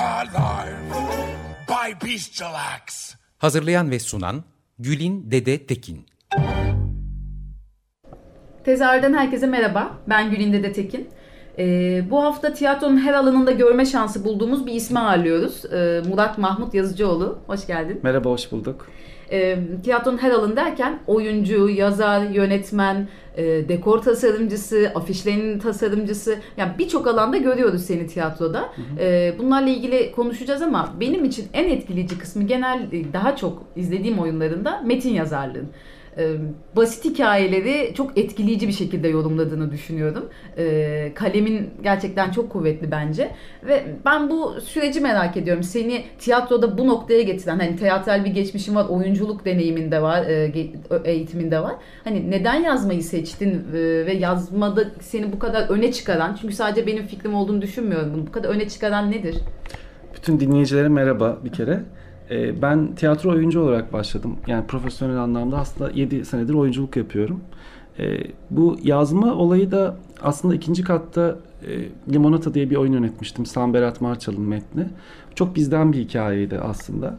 Alive 0.00 0.80
by. 1.68 2.06
Hazırlayan 3.38 3.90
ve 3.90 3.98
sunan 3.98 4.44
Gülin 4.78 5.30
Dede 5.30 5.66
Tekin. 5.66 6.06
Tezahürden 8.64 9.14
herkese 9.14 9.46
merhaba. 9.46 9.98
Ben 10.08 10.30
Gülin 10.30 10.52
Dede 10.52 10.72
Tekin. 10.72 11.08
Ee, 11.58 12.10
bu 12.10 12.24
hafta 12.24 12.52
tiyatronun 12.52 12.96
her 12.96 13.14
alanında 13.14 13.50
görme 13.50 13.86
şansı 13.86 14.24
bulduğumuz 14.24 14.66
bir 14.66 14.72
ismi 14.72 14.98
ağırlıyoruz. 14.98 15.64
Ee, 15.64 16.02
Murat 16.08 16.38
Mahmut 16.38 16.74
Yazıcıoğlu. 16.74 17.38
Hoş 17.46 17.66
geldin. 17.66 18.00
Merhaba, 18.02 18.30
hoş 18.30 18.52
bulduk. 18.52 18.86
Ee, 19.32 19.58
tiyatronun 19.84 20.18
her 20.18 20.30
alanı 20.30 20.56
derken 20.56 20.98
oyuncu, 21.06 21.68
yazar, 21.68 22.22
yönetmen, 22.22 23.08
e, 23.40 23.68
dekor 23.68 23.98
tasarımcısı, 24.02 24.92
afişlerin 24.94 25.58
tasarımcısı. 25.58 26.38
Yani 26.56 26.72
birçok 26.78 27.06
alanda 27.06 27.36
görüyoruz 27.36 27.82
seni 27.82 28.06
tiyatroda. 28.06 28.72
Ee, 28.98 29.34
bunlarla 29.38 29.68
ilgili 29.68 30.12
konuşacağız 30.12 30.62
ama 30.62 30.94
benim 31.00 31.24
için 31.24 31.48
en 31.52 31.68
etkileyici 31.68 32.18
kısmı 32.18 32.42
genel 32.42 32.92
e, 32.92 33.12
daha 33.12 33.36
çok 33.36 33.62
izlediğim 33.76 34.18
oyunlarında 34.18 34.80
metin 34.84 35.14
yazarlığın. 35.14 35.68
Ee, 36.20 36.36
basit 36.76 37.04
hikayeleri 37.04 37.94
çok 37.94 38.18
etkileyici 38.18 38.68
bir 38.68 38.72
şekilde 38.72 39.08
yorumladığını 39.08 39.70
düşünüyorum. 39.70 40.28
Ee, 40.58 41.12
kalemin 41.14 41.70
gerçekten 41.82 42.30
çok 42.30 42.50
kuvvetli 42.50 42.90
bence. 42.90 43.30
Ve 43.66 43.84
ben 44.04 44.30
bu 44.30 44.60
süreci 44.60 45.00
merak 45.00 45.36
ediyorum. 45.36 45.62
Seni 45.62 46.04
tiyatroda 46.18 46.78
bu 46.78 46.88
noktaya 46.88 47.22
getiren, 47.22 47.58
hani 47.58 47.76
teatral 47.76 48.24
bir 48.24 48.30
geçmişin 48.30 48.74
var, 48.74 48.86
oyunculuk 48.88 49.44
deneyimin 49.44 49.90
de 49.90 50.02
var, 50.02 50.26
e, 50.26 50.48
ge- 50.48 51.04
eğitimin 51.04 51.50
de 51.50 51.62
var. 51.62 51.74
Hani 52.04 52.30
neden 52.30 52.54
yazmayı 52.62 53.02
seçtin 53.02 53.50
e, 53.50 54.06
ve 54.06 54.12
yazmada 54.12 54.84
seni 55.00 55.32
bu 55.32 55.38
kadar 55.38 55.68
öne 55.70 55.92
çıkaran, 55.92 56.36
çünkü 56.40 56.54
sadece 56.54 56.86
benim 56.86 57.06
fikrim 57.06 57.34
olduğunu 57.34 57.62
düşünmüyorum 57.62 58.14
bunu. 58.14 58.26
Bu 58.26 58.32
kadar 58.32 58.48
öne 58.48 58.68
çıkaran 58.68 59.10
nedir? 59.10 59.36
Bütün 60.16 60.40
dinleyicilere 60.40 60.88
merhaba 60.88 61.38
bir 61.44 61.52
kere. 61.52 61.80
Ee, 62.30 62.62
Ben 62.62 62.94
tiyatro 62.94 63.30
oyuncu 63.30 63.60
olarak 63.60 63.92
başladım. 63.92 64.36
Yani 64.46 64.66
profesyonel 64.66 65.18
anlamda 65.18 65.58
aslında 65.58 65.90
7 65.90 66.24
senedir 66.24 66.54
oyunculuk 66.54 66.96
yapıyorum. 66.96 67.40
Ee, 67.98 68.18
Bu 68.50 68.76
yazma 68.82 69.34
olayı 69.34 69.70
da 69.70 69.96
aslında 70.22 70.54
ikinci 70.54 70.82
katta 70.82 71.38
e, 71.66 72.12
Limonata 72.12 72.54
diye 72.54 72.70
bir 72.70 72.76
oyun 72.76 72.92
yönetmiştim. 72.92 73.46
Sam 73.46 73.74
Berat 73.74 74.00
Marçal'ın 74.00 74.40
metni. 74.40 74.86
Çok 75.34 75.56
bizden 75.56 75.92
bir 75.92 75.98
hikayeydi 75.98 76.58
aslında. 76.58 77.18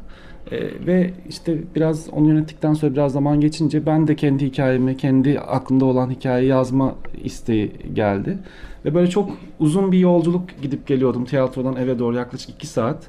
Ee, 0.51 0.85
ve 0.87 1.13
işte 1.29 1.57
biraz 1.75 2.09
onu 2.09 2.27
yönettikten 2.27 2.73
sonra 2.73 2.93
biraz 2.93 3.11
zaman 3.11 3.41
geçince 3.41 3.85
ben 3.85 4.07
de 4.07 4.15
kendi 4.15 4.45
hikayemi, 4.45 4.97
kendi 4.97 5.39
aklımda 5.39 5.85
olan 5.85 6.09
hikayeyi 6.09 6.49
yazma 6.49 6.95
isteği 7.23 7.71
geldi. 7.93 8.37
Ve 8.85 8.93
böyle 8.93 9.09
çok 9.09 9.29
uzun 9.59 9.91
bir 9.91 9.99
yolculuk 9.99 10.61
gidip 10.61 10.87
geliyordum 10.87 11.25
tiyatrodan 11.25 11.75
eve 11.75 11.99
doğru 11.99 12.15
yaklaşık 12.15 12.49
2 12.49 12.67
saat. 12.67 13.07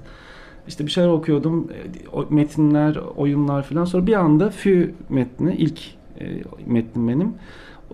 İşte 0.69 0.87
bir 0.87 0.91
şeyler 0.91 1.09
okuyordum, 1.09 1.69
e, 2.15 2.35
metinler, 2.35 2.97
oyunlar 2.97 3.63
falan. 3.63 3.85
Sonra 3.85 4.07
bir 4.07 4.15
anda 4.15 4.51
Fü 4.51 4.95
metni, 5.09 5.55
ilk 5.55 5.81
e, 6.21 6.43
metnim 6.67 7.09
benim. 7.09 7.35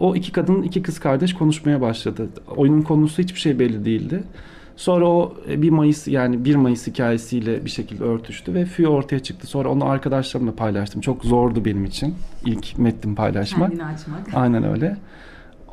O 0.01 0.17
iki 0.17 0.33
kadın, 0.33 0.63
iki 0.63 0.83
kız 0.83 0.99
kardeş 0.99 1.35
konuşmaya 1.35 1.81
başladı. 1.81 2.29
Oyunun 2.57 2.83
konusu 2.83 3.23
hiçbir 3.23 3.41
şey 3.41 3.59
belli 3.59 3.85
değildi. 3.85 4.23
Sonra 4.77 5.07
o 5.07 5.35
e, 5.49 5.63
1 5.63 5.71
Mayıs 5.71 6.09
yani 6.09 6.45
1 6.45 6.55
Mayıs 6.55 6.87
hikayesiyle 6.87 7.65
bir 7.65 7.71
şekilde 7.71 8.05
örtüştü 8.05 8.55
ve 8.55 8.65
Fü 8.65 8.87
ortaya 8.87 9.19
çıktı. 9.19 9.47
Sonra 9.47 9.69
onu 9.69 9.85
arkadaşlarımla 9.85 10.55
paylaştım. 10.55 11.01
Çok 11.01 11.25
zordu 11.25 11.65
benim 11.65 11.85
için 11.85 12.15
ilk 12.45 12.79
metnin 12.79 13.15
paylaşmak. 13.15 13.71
Kendini 13.71 13.87
açmak. 13.87 14.21
Aynen 14.35 14.65
öyle. 14.65 14.97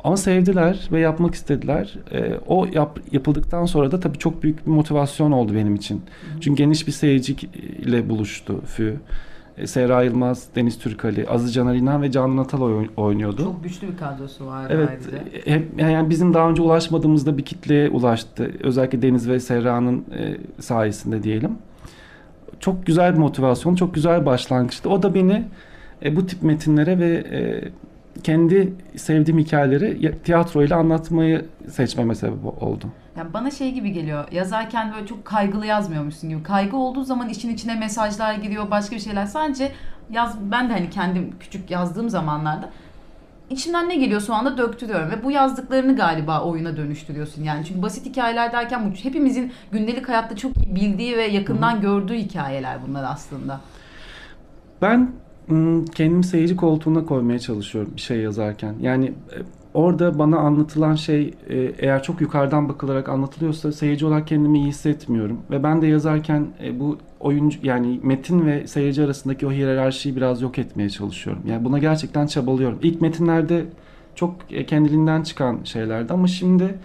Ama 0.04 0.16
sevdiler 0.16 0.88
ve 0.92 1.00
yapmak 1.00 1.34
istediler. 1.34 1.94
Ee, 2.12 2.32
o 2.46 2.66
yap, 2.72 2.98
yapıldıktan 3.12 3.64
sonra 3.66 3.90
da 3.92 4.00
tabii 4.00 4.18
çok 4.18 4.42
büyük 4.42 4.66
bir 4.66 4.70
motivasyon 4.70 5.32
oldu 5.32 5.54
benim 5.54 5.74
için. 5.74 6.02
Çünkü 6.40 6.62
geniş 6.62 6.86
bir 6.86 6.92
seyirciyle 6.92 8.08
buluştu 8.08 8.60
Fü. 8.66 8.96
E, 9.58 9.66
Seyra 9.66 10.02
Yılmaz, 10.02 10.46
Deniz 10.56 10.78
Türkali, 10.78 11.28
Aziz 11.28 11.54
Caner 11.54 11.74
İnan 11.74 12.02
ve 12.02 12.10
Can 12.10 12.36
Natal 12.36 12.60
oy- 12.62 12.88
oynuyordu. 12.96 13.42
Çok 13.44 13.64
güçlü 13.64 13.88
bir 13.88 13.96
kadrosu 13.96 14.46
var 14.46 14.66
Evet, 14.70 14.88
ayrıca. 14.90 15.18
e, 15.46 15.54
hep 15.54 15.80
yani 15.80 16.10
bizim 16.10 16.34
daha 16.34 16.50
önce 16.50 16.62
ulaşmadığımızda 16.62 17.38
bir 17.38 17.44
kitleye 17.44 17.88
ulaştı. 17.90 18.50
Özellikle 18.62 19.02
Deniz 19.02 19.28
ve 19.28 19.40
Seyra'nın 19.40 19.98
e, 20.18 20.36
sayesinde 20.62 21.22
diyelim. 21.22 21.50
Çok 22.60 22.86
güzel 22.86 23.12
bir 23.14 23.18
motivasyon, 23.18 23.74
çok 23.74 23.94
güzel 23.94 24.20
bir 24.20 24.26
başlangıçtı. 24.26 24.90
O 24.90 25.02
da 25.02 25.14
beni 25.14 25.44
e, 26.04 26.16
bu 26.16 26.26
tip 26.26 26.42
metinlere 26.42 26.98
ve 26.98 27.08
e, 27.14 27.40
kendi 28.22 28.72
sevdiğim 28.96 29.38
hikayeleri 29.40 30.04
ya- 30.04 30.18
tiyatro 30.18 30.62
ile 30.62 30.74
anlatmayı 30.74 31.44
seçmeme 31.70 32.14
sebep 32.14 32.62
oldu. 32.62 32.84
Yani 33.16 33.32
bana 33.34 33.50
şey 33.50 33.72
gibi 33.72 33.92
geliyor. 33.92 34.24
Yazarken 34.32 34.92
böyle 34.94 35.06
çok 35.06 35.24
kaygılı 35.24 35.66
yazmıyormuşsun 35.66 36.30
gibi. 36.30 36.42
Kaygı 36.42 36.76
olduğu 36.76 37.04
zaman 37.04 37.28
işin 37.28 37.54
içine 37.54 37.74
mesajlar 37.74 38.34
giriyor, 38.34 38.70
başka 38.70 38.96
bir 38.96 39.00
şeyler. 39.00 39.26
Sadece 39.26 39.72
yaz 40.10 40.36
ben 40.50 40.68
de 40.68 40.72
hani 40.72 40.90
kendim 40.90 41.30
küçük 41.40 41.70
yazdığım 41.70 42.10
zamanlarda 42.10 42.68
içimden 43.50 43.88
ne 43.88 43.96
geliyorsa 43.96 44.32
o 44.32 44.36
anda 44.36 44.58
döktürüyorum 44.58 45.10
ve 45.10 45.24
bu 45.24 45.30
yazdıklarını 45.30 45.96
galiba 45.96 46.40
oyuna 46.42 46.76
dönüştürüyorsun 46.76 47.42
yani. 47.42 47.64
Çünkü 47.64 47.82
basit 47.82 48.06
hikayeler 48.06 48.52
derken 48.52 48.90
bu 48.90 48.94
hepimizin 48.94 49.52
gündelik 49.72 50.08
hayatta 50.08 50.36
çok 50.36 50.56
iyi 50.56 50.74
bildiği 50.76 51.16
ve 51.16 51.22
yakından 51.26 51.80
gördüğü 51.80 52.14
hikayeler 52.14 52.78
bunlar 52.88 53.04
aslında. 53.12 53.60
Ben 54.82 55.10
kendimi 55.94 56.24
seyirci 56.24 56.56
koltuğuna 56.56 57.04
koymaya 57.04 57.38
çalışıyorum 57.38 57.92
bir 57.96 58.00
şey 58.00 58.20
yazarken. 58.20 58.74
Yani 58.80 59.06
e, 59.06 59.38
orada 59.74 60.18
bana 60.18 60.38
anlatılan 60.38 60.94
şey 60.94 61.34
e, 61.48 61.56
eğer 61.78 62.02
çok 62.02 62.20
yukarıdan 62.20 62.68
bakılarak 62.68 63.08
anlatılıyorsa 63.08 63.72
seyirci 63.72 64.06
olarak 64.06 64.26
kendimi 64.26 64.58
iyi 64.58 64.66
hissetmiyorum. 64.66 65.40
Ve 65.50 65.62
ben 65.62 65.82
de 65.82 65.86
yazarken 65.86 66.46
e, 66.62 66.80
bu 66.80 66.98
oyuncu 67.20 67.58
yani 67.62 68.00
metin 68.02 68.46
ve 68.46 68.66
seyirci 68.66 69.04
arasındaki 69.04 69.46
o 69.46 69.52
hiyerarşiyi 69.52 70.16
biraz 70.16 70.42
yok 70.42 70.58
etmeye 70.58 70.90
çalışıyorum. 70.90 71.42
Yani 71.46 71.64
buna 71.64 71.78
gerçekten 71.78 72.26
çabalıyorum. 72.26 72.78
İlk 72.82 73.00
metinlerde 73.00 73.64
çok 74.14 74.36
kendiliğinden 74.66 75.22
çıkan 75.22 75.58
şeylerdi 75.64 76.12
ama 76.12 76.26
şimdi 76.26 76.78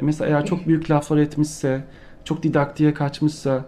mesela 0.00 0.30
eğer 0.30 0.46
çok 0.46 0.66
büyük 0.66 0.90
laflar 0.90 1.18
etmişse, 1.18 1.84
çok 2.24 2.42
didaktiğe 2.42 2.94
kaçmışsa 2.94 3.64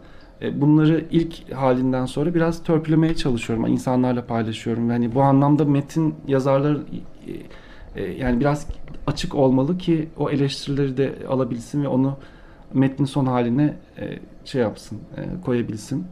bunları 0.54 1.04
ilk 1.10 1.52
halinden 1.52 2.06
sonra 2.06 2.34
biraz 2.34 2.62
törpülemeye 2.62 3.14
çalışıyorum. 3.14 3.66
İnsanlarla 3.66 4.26
paylaşıyorum. 4.26 4.90
Yani 4.90 5.14
bu 5.14 5.22
anlamda 5.22 5.64
metin 5.64 6.14
yazarları 6.26 6.82
e, 7.96 8.02
e, 8.02 8.12
yani 8.12 8.40
biraz 8.40 8.66
açık 9.06 9.34
olmalı 9.34 9.78
ki 9.78 10.08
o 10.16 10.30
eleştirileri 10.30 10.96
de 10.96 11.14
alabilsin 11.28 11.82
ve 11.82 11.88
onu 11.88 12.16
metnin 12.74 13.06
son 13.06 13.26
haline 13.26 13.76
e, 13.98 14.18
şey 14.44 14.62
yapsın, 14.62 14.98
e, 15.16 15.40
koyabilsin. 15.44 16.06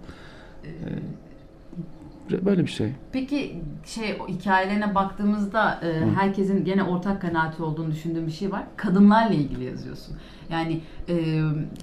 Böyle 2.31 2.63
bir 2.63 2.71
şey. 2.71 2.93
Peki 3.13 3.63
şey 3.87 4.19
hikayelerine 4.29 4.95
baktığımızda 4.95 5.81
e, 5.83 6.21
herkesin 6.21 6.65
gene 6.65 6.83
ortak 6.83 7.23
kanaati 7.23 7.63
olduğunu 7.63 7.91
düşündüğüm 7.91 8.27
bir 8.27 8.33
şey 8.33 8.53
var. 8.53 8.63
Kadınlarla 8.77 9.35
ilgili 9.35 9.65
yazıyorsun. 9.65 10.17
Yani 10.51 10.81
e, 11.09 11.15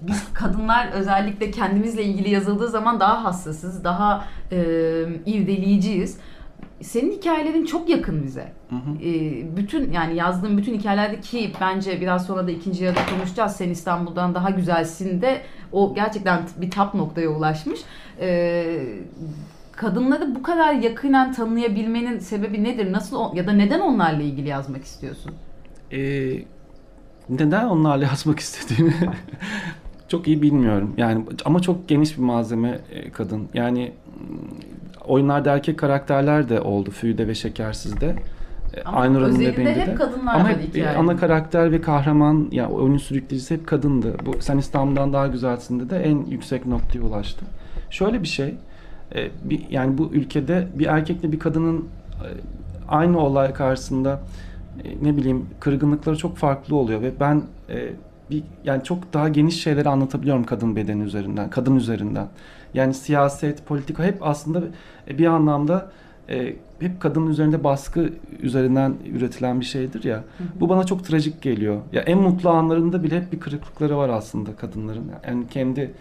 biz 0.01 0.33
kadınlar 0.33 0.87
özellikle 0.93 1.51
kendimizle 1.51 2.03
ilgili 2.03 2.29
yazıldığı 2.29 2.69
zaman 2.69 2.99
daha 2.99 3.23
hassasız, 3.23 3.83
daha 3.83 4.25
e, 4.51 4.57
irdeleyiciyiz. 5.25 6.17
Senin 6.81 7.11
hikayelerin 7.11 7.65
çok 7.65 7.89
yakın 7.89 8.23
bize. 8.23 8.53
E, 9.03 9.11
bütün 9.57 9.91
yani 9.91 10.15
yazdığım 10.15 10.57
bütün 10.57 10.79
hikayelerde 10.79 11.19
ki 11.19 11.51
bence 11.61 12.01
biraz 12.01 12.25
sonra 12.25 12.47
da 12.47 12.51
ikinci 12.51 12.83
yarıda 12.83 12.99
konuşacağız. 13.15 13.55
Sen 13.55 13.69
İstanbul'dan 13.69 14.35
daha 14.35 14.49
güzelsin 14.49 15.21
de 15.21 15.41
o 15.71 15.95
gerçekten 15.95 16.41
bir 16.57 16.71
tap 16.71 16.93
noktaya 16.93 17.29
ulaşmış. 17.29 17.79
E, 18.19 18.85
kadınları 19.75 20.35
bu 20.35 20.43
kadar 20.43 20.73
yakinen 20.73 21.33
tanıyabilmenin 21.33 22.19
sebebi 22.19 22.63
nedir? 22.63 22.91
Nasıl 22.93 23.35
ya 23.35 23.47
da 23.47 23.51
neden 23.51 23.79
onlarla 23.79 24.21
ilgili 24.21 24.47
yazmak 24.47 24.83
istiyorsun? 24.83 25.31
E, 25.91 25.99
neden 27.29 27.65
onlarla 27.65 28.03
yazmak 28.11 28.39
istediğimi 28.39 28.93
çok 30.07 30.27
iyi 30.27 30.41
bilmiyorum. 30.41 30.93
Yani 30.97 31.25
ama 31.45 31.59
çok 31.59 31.87
geniş 31.87 32.17
bir 32.17 32.23
malzeme 32.23 32.79
e, 32.91 33.11
kadın. 33.11 33.47
Yani 33.53 33.91
mm, 34.19 35.07
oyunlarda 35.07 35.53
erkek 35.53 35.79
karakterler 35.79 36.49
de 36.49 36.61
oldu 36.61 36.91
Füyde 36.91 37.27
ve 37.27 37.35
Şekersiz'de. 37.35 38.15
Ama 38.85 38.97
Aynur'un 38.97 39.23
özelinde 39.23 39.53
bebeğinde 39.53 39.81
hep 39.81 39.87
de. 39.87 39.95
kadınlar 39.95 40.33
Ama 40.35 40.43
var 40.43 40.51
hep 40.51 40.61
e, 40.61 40.67
hikayenin. 40.67 40.99
ana 40.99 41.17
karakter 41.17 41.71
ve 41.71 41.81
kahraman 41.81 42.47
ya 42.51 42.69
oyunun 42.69 42.97
sürükleyicisi 42.97 43.53
hep 43.53 43.67
kadındı. 43.67 44.15
Bu 44.25 44.35
Sen 44.39 44.57
İstanbul'dan 44.57 45.13
Daha 45.13 45.27
Güzelsin'de 45.27 45.89
de 45.89 45.99
en 45.99 46.25
yüksek 46.25 46.65
noktaya 46.65 47.01
ulaştı. 47.01 47.45
Şöyle 47.89 48.21
bir 48.21 48.27
şey. 48.27 48.55
E, 49.15 49.29
bir, 49.43 49.69
yani 49.69 49.97
bu 49.97 50.09
ülkede 50.13 50.67
bir 50.75 50.85
erkekle 50.85 51.31
bir 51.31 51.39
kadının 51.39 51.77
e, 51.77 52.27
aynı 52.87 53.19
olay 53.19 53.53
karşısında 53.53 54.19
e, 54.83 55.05
ne 55.05 55.17
bileyim 55.17 55.45
kırgınlıkları 55.59 56.17
çok 56.17 56.37
farklı 56.37 56.75
oluyor 56.75 57.01
ve 57.01 57.11
ben 57.19 57.43
e, 57.69 57.89
bir 58.31 58.43
yani 58.63 58.83
çok 58.83 59.13
daha 59.13 59.29
geniş 59.29 59.63
şeyleri 59.63 59.89
anlatabiliyorum 59.89 60.43
kadın 60.43 60.75
bedeni 60.75 61.03
üzerinden, 61.03 61.49
kadın 61.49 61.75
üzerinden. 61.75 62.27
Yani 62.73 62.93
siyaset, 62.93 63.65
politika 63.65 64.03
hep 64.03 64.17
aslında 64.21 64.61
e, 65.07 65.17
bir 65.17 65.25
anlamda 65.25 65.91
e, 66.29 66.55
hep 66.79 67.01
kadının 67.01 67.27
üzerinde 67.27 67.63
baskı 67.63 68.09
üzerinden 68.41 68.93
üretilen 69.13 69.59
bir 69.59 69.65
şeydir 69.65 70.03
ya. 70.03 70.23
Bu 70.59 70.69
bana 70.69 70.83
çok 70.83 71.05
trajik 71.05 71.41
geliyor. 71.41 71.81
Ya 71.91 72.01
en 72.01 72.17
mutlu 72.17 72.49
anlarında 72.49 73.03
bile 73.03 73.21
hep 73.21 73.31
bir 73.31 73.39
kırıklıkları 73.39 73.97
var 73.97 74.09
aslında 74.09 74.55
kadınların. 74.55 75.11
Yani 75.27 75.47
kendi 75.47 75.91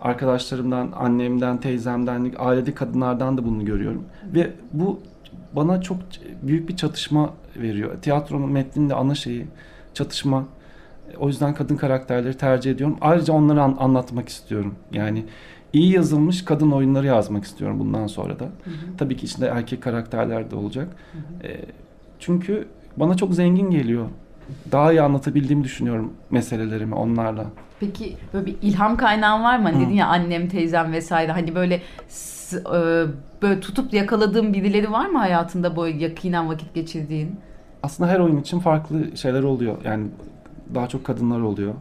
arkadaşlarımdan, 0.00 0.92
annemden, 0.96 1.58
teyzemden, 1.60 2.32
ailede 2.38 2.74
kadınlardan 2.74 3.38
da 3.38 3.44
bunu 3.44 3.64
görüyorum. 3.64 4.04
Ve 4.34 4.50
bu 4.72 5.00
bana 5.56 5.80
çok 5.82 5.96
büyük 6.42 6.68
bir 6.68 6.76
çatışma 6.76 7.30
veriyor. 7.56 8.02
Tiyatronun 8.02 8.52
metninde 8.52 8.94
ana 8.94 9.14
şeyi 9.14 9.46
çatışma. 9.94 10.44
O 11.18 11.26
yüzden 11.28 11.54
kadın 11.54 11.76
karakterleri 11.76 12.36
tercih 12.36 12.70
ediyorum. 12.70 12.96
Ayrıca 13.00 13.34
onları 13.34 13.62
an- 13.62 13.76
anlatmak 13.78 14.28
istiyorum. 14.28 14.74
Yani 14.92 15.24
iyi 15.72 15.92
yazılmış 15.92 16.44
kadın 16.44 16.70
oyunları 16.70 17.06
yazmak 17.06 17.44
istiyorum 17.44 17.78
bundan 17.80 18.06
sonra 18.06 18.38
da. 18.38 18.48
Tabii 18.98 19.16
ki 19.16 19.26
içinde 19.26 19.46
erkek 19.46 19.82
karakterler 19.82 20.50
de 20.50 20.56
olacak. 20.56 20.88
Ee, 21.44 21.60
çünkü 22.18 22.68
bana 22.96 23.16
çok 23.16 23.34
zengin 23.34 23.70
geliyor. 23.70 24.06
Daha 24.72 24.92
iyi 24.92 25.02
anlatabildiğimi 25.02 25.64
düşünüyorum 25.64 26.12
meselelerimi 26.30 26.94
onlarla. 26.94 27.46
Peki 27.80 28.16
böyle 28.34 28.46
bir 28.46 28.56
ilham 28.62 28.96
kaynağın 28.96 29.42
var 29.42 29.58
mı? 29.58 29.64
Hani 29.64 29.76
Hı. 29.76 29.80
dedin 29.86 29.94
ya 29.94 30.06
annem, 30.06 30.48
teyzem 30.48 30.92
vesaire. 30.92 31.32
Hani 31.32 31.54
böyle 31.54 31.74
e, 32.54 33.04
böyle 33.42 33.60
tutup 33.60 33.94
yakaladığın 33.94 34.52
birileri 34.54 34.92
var 34.92 35.06
mı 35.06 35.18
hayatında 35.18 35.76
böyle 35.76 35.98
yakinen 35.98 36.48
vakit 36.48 36.74
geçirdiğin? 36.74 37.36
Aslında 37.82 38.10
her 38.10 38.20
oyun 38.20 38.36
için 38.36 38.58
farklı 38.58 39.16
şeyler 39.16 39.42
oluyor. 39.42 39.76
Yani 39.84 40.06
daha 40.74 40.88
çok 40.88 41.04
kadınlar 41.04 41.40
oluyor. 41.40 41.74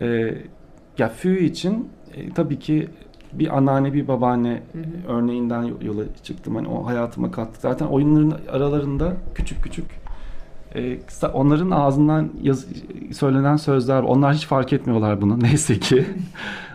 Ee, 0.00 0.34
ya 0.98 1.08
Fü 1.08 1.44
için 1.44 1.88
e, 2.14 2.30
tabii 2.30 2.58
ki 2.58 2.88
bir 3.32 3.56
anneanne 3.56 3.92
bir 3.92 4.08
babaanne 4.08 4.62
örneğinden 5.08 5.62
yola 5.62 6.02
çıktım. 6.22 6.54
Hani 6.54 6.68
o 6.68 6.86
hayatıma 6.86 7.30
kattı. 7.30 7.60
Zaten 7.60 7.86
oyunların 7.86 8.34
aralarında 8.52 9.16
küçük 9.34 9.62
küçük 9.62 9.99
e, 10.74 10.98
onların 11.32 11.70
ağzından 11.70 12.28
yaz, 12.42 12.66
söylenen 13.12 13.56
sözler 13.56 14.02
onlar 14.02 14.34
hiç 14.34 14.46
fark 14.46 14.72
etmiyorlar 14.72 15.20
bunu 15.20 15.40
neyse 15.42 15.78
ki. 15.78 16.06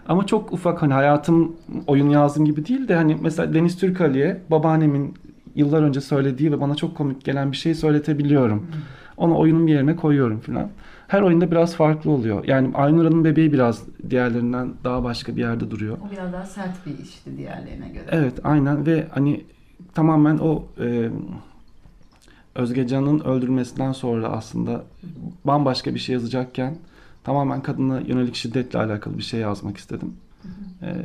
Ama 0.08 0.26
çok 0.26 0.54
ufak 0.54 0.82
hani 0.82 0.94
hayatım 0.94 1.56
oyun 1.88 2.10
yazdım 2.10 2.46
gibi 2.46 2.66
değil 2.66 2.88
de 2.88 2.96
hani 2.96 3.18
mesela 3.22 3.54
Deniz 3.54 3.78
Türkali'ye 3.78 4.42
babaannemin 4.52 5.14
yıllar 5.56 5.82
önce 5.84 6.02
söylediği 6.02 6.52
ve 6.52 6.62
bana 6.62 6.76
çok 6.76 6.98
komik 6.98 7.24
gelen 7.24 7.52
bir 7.52 7.58
şeyi 7.58 7.76
söyletebiliyorum. 7.76 8.68
Onu 9.18 9.38
oyunun 9.38 9.68
bir 9.68 9.74
yerine 9.74 9.96
koyuyorum 9.96 10.40
falan. 10.40 10.70
Her 11.08 11.22
oyunda 11.22 11.52
biraz 11.52 11.76
farklı 11.76 12.12
oluyor. 12.12 12.46
Yani 12.46 12.72
Aynura'nın 12.74 13.24
bebeği 13.24 13.54
biraz 13.54 13.84
diğerlerinden 14.10 14.74
daha 14.84 15.04
başka 15.04 15.36
bir 15.36 15.42
yerde 15.42 15.72
duruyor. 15.72 15.98
O 16.08 16.12
biraz 16.12 16.34
daha 16.34 16.46
sert 16.46 16.86
bir 16.86 17.04
işti 17.04 17.38
diğerlerine 17.38 17.90
göre. 17.90 18.06
Evet 18.12 18.34
aynen 18.44 18.86
ve 18.86 19.08
hani 19.12 19.44
tamamen 19.94 20.38
o 20.38 20.64
e, 20.80 21.10
Özgecan'ın 22.56 23.20
öldürülmesinden 23.20 23.92
sonra 23.92 24.28
aslında 24.28 24.84
bambaşka 25.46 25.94
bir 25.94 26.00
şey 26.00 26.14
yazacakken 26.14 26.76
tamamen 27.24 27.62
kadına 27.62 28.00
yönelik 28.00 28.36
şiddetle 28.36 28.80
alakalı 28.80 29.18
bir 29.18 29.24
şey 29.24 29.40
yazmak 29.40 29.78
istedim. 29.78 30.18
E, 30.82 30.96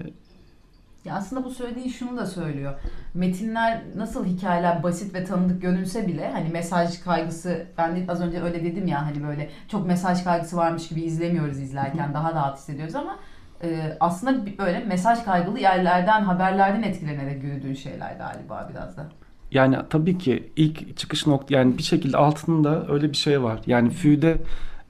Ya 1.05 1.14
aslında 1.14 1.44
bu 1.44 1.50
söylediğin 1.50 1.88
şunu 1.88 2.17
da 2.17 2.26
söylüyor. 2.26 2.75
Metinler 3.14 3.82
nasıl 3.97 4.25
hikayeler 4.26 4.82
basit 4.82 5.14
ve 5.14 5.25
tanıdık 5.25 5.62
görünse 5.62 6.06
bile 6.06 6.31
hani 6.32 6.49
mesaj 6.49 7.00
kaygısı 7.00 7.67
ben 7.79 7.97
de 7.97 8.12
az 8.12 8.20
önce 8.20 8.43
öyle 8.43 8.64
dedim 8.64 8.87
ya 8.87 9.06
hani 9.06 9.23
böyle 9.23 9.50
çok 9.69 9.87
mesaj 9.87 10.25
kaygısı 10.25 10.56
varmış 10.56 10.88
gibi 10.88 11.00
izlemiyoruz 11.02 11.58
izlerken 11.58 12.14
daha 12.14 12.32
rahat 12.32 12.58
hissediyoruz 12.58 12.94
ama 12.94 13.17
e, 13.62 13.97
aslında 14.00 14.58
böyle 14.58 14.85
mesaj 14.85 15.25
kaygılı 15.25 15.58
yerlerden 15.61 16.23
haberlerden 16.23 16.82
etkilenerek 16.82 17.43
yürüdüğün 17.44 17.75
şeyler 17.75 18.17
galiba 18.17 18.69
biraz 18.73 18.97
da. 18.97 19.08
Yani 19.52 19.76
tabii 19.91 20.19
ki 20.19 20.52
ilk 20.56 20.97
çıkış 20.97 21.26
nokta 21.26 21.55
yani 21.55 21.79
bir 21.79 21.82
şekilde 21.82 22.17
altında 22.17 22.87
öyle 22.88 23.11
bir 23.11 23.17
şey 23.17 23.43
var. 23.43 23.61
Yani 23.67 23.91
Fü'de 23.91 24.38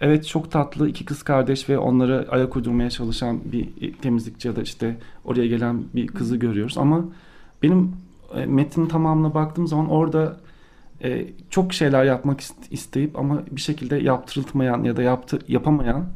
evet 0.01 0.27
çok 0.27 0.51
tatlı 0.51 0.89
iki 0.89 1.05
kız 1.05 1.23
kardeş 1.23 1.69
ve 1.69 1.79
onları 1.79 2.27
ayak 2.31 2.57
uydurmaya 2.57 2.91
çalışan 2.91 3.41
bir 3.53 3.93
temizlikçi 3.95 4.49
ya 4.49 4.57
da 4.57 4.63
işte 4.63 4.97
oraya 5.25 5.47
gelen 5.47 5.85
bir 5.95 6.07
kızı 6.07 6.37
görüyoruz. 6.37 6.79
Ama 6.79 7.05
benim 7.63 7.93
e, 8.35 8.47
metnin 8.47 8.87
tamamına 8.87 9.35
baktığım 9.35 9.67
zaman 9.67 9.89
orada 9.91 10.37
e, 11.05 11.27
çok 11.51 11.73
şeyler 11.75 12.05
yapmak 12.05 12.41
ist- 12.41 12.69
isteyip 12.71 13.19
ama 13.19 13.43
bir 13.51 13.61
şekilde 13.61 13.97
yaptırılmayan 13.97 14.85
ya 14.85 14.97
da 14.97 15.03
yaptı 15.03 15.39
yapamayan 15.49 16.07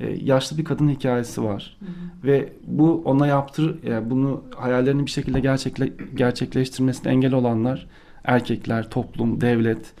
e, 0.00 0.10
yaşlı 0.24 0.58
bir 0.58 0.64
kadın 0.64 0.88
hikayesi 0.88 1.44
var. 1.44 1.76
Ve 2.24 2.52
bu 2.66 3.02
ona 3.04 3.26
yaptır 3.26 3.82
yani 3.82 4.10
bunu 4.10 4.42
hayallerini 4.56 5.06
bir 5.06 5.10
şekilde 5.10 5.40
gerçekle, 5.40 5.92
gerçekleştirmesine 6.14 7.12
engel 7.12 7.34
olanlar 7.34 7.86
erkekler, 8.24 8.90
toplum, 8.90 9.40
devlet. 9.40 9.92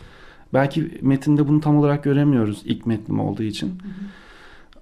Belki 0.54 0.98
metinde 1.02 1.48
bunu 1.48 1.60
tam 1.60 1.76
olarak 1.76 2.04
göremiyoruz 2.04 2.62
ilk 2.64 2.86
metnim 2.86 3.20
olduğu 3.20 3.42
için. 3.42 3.72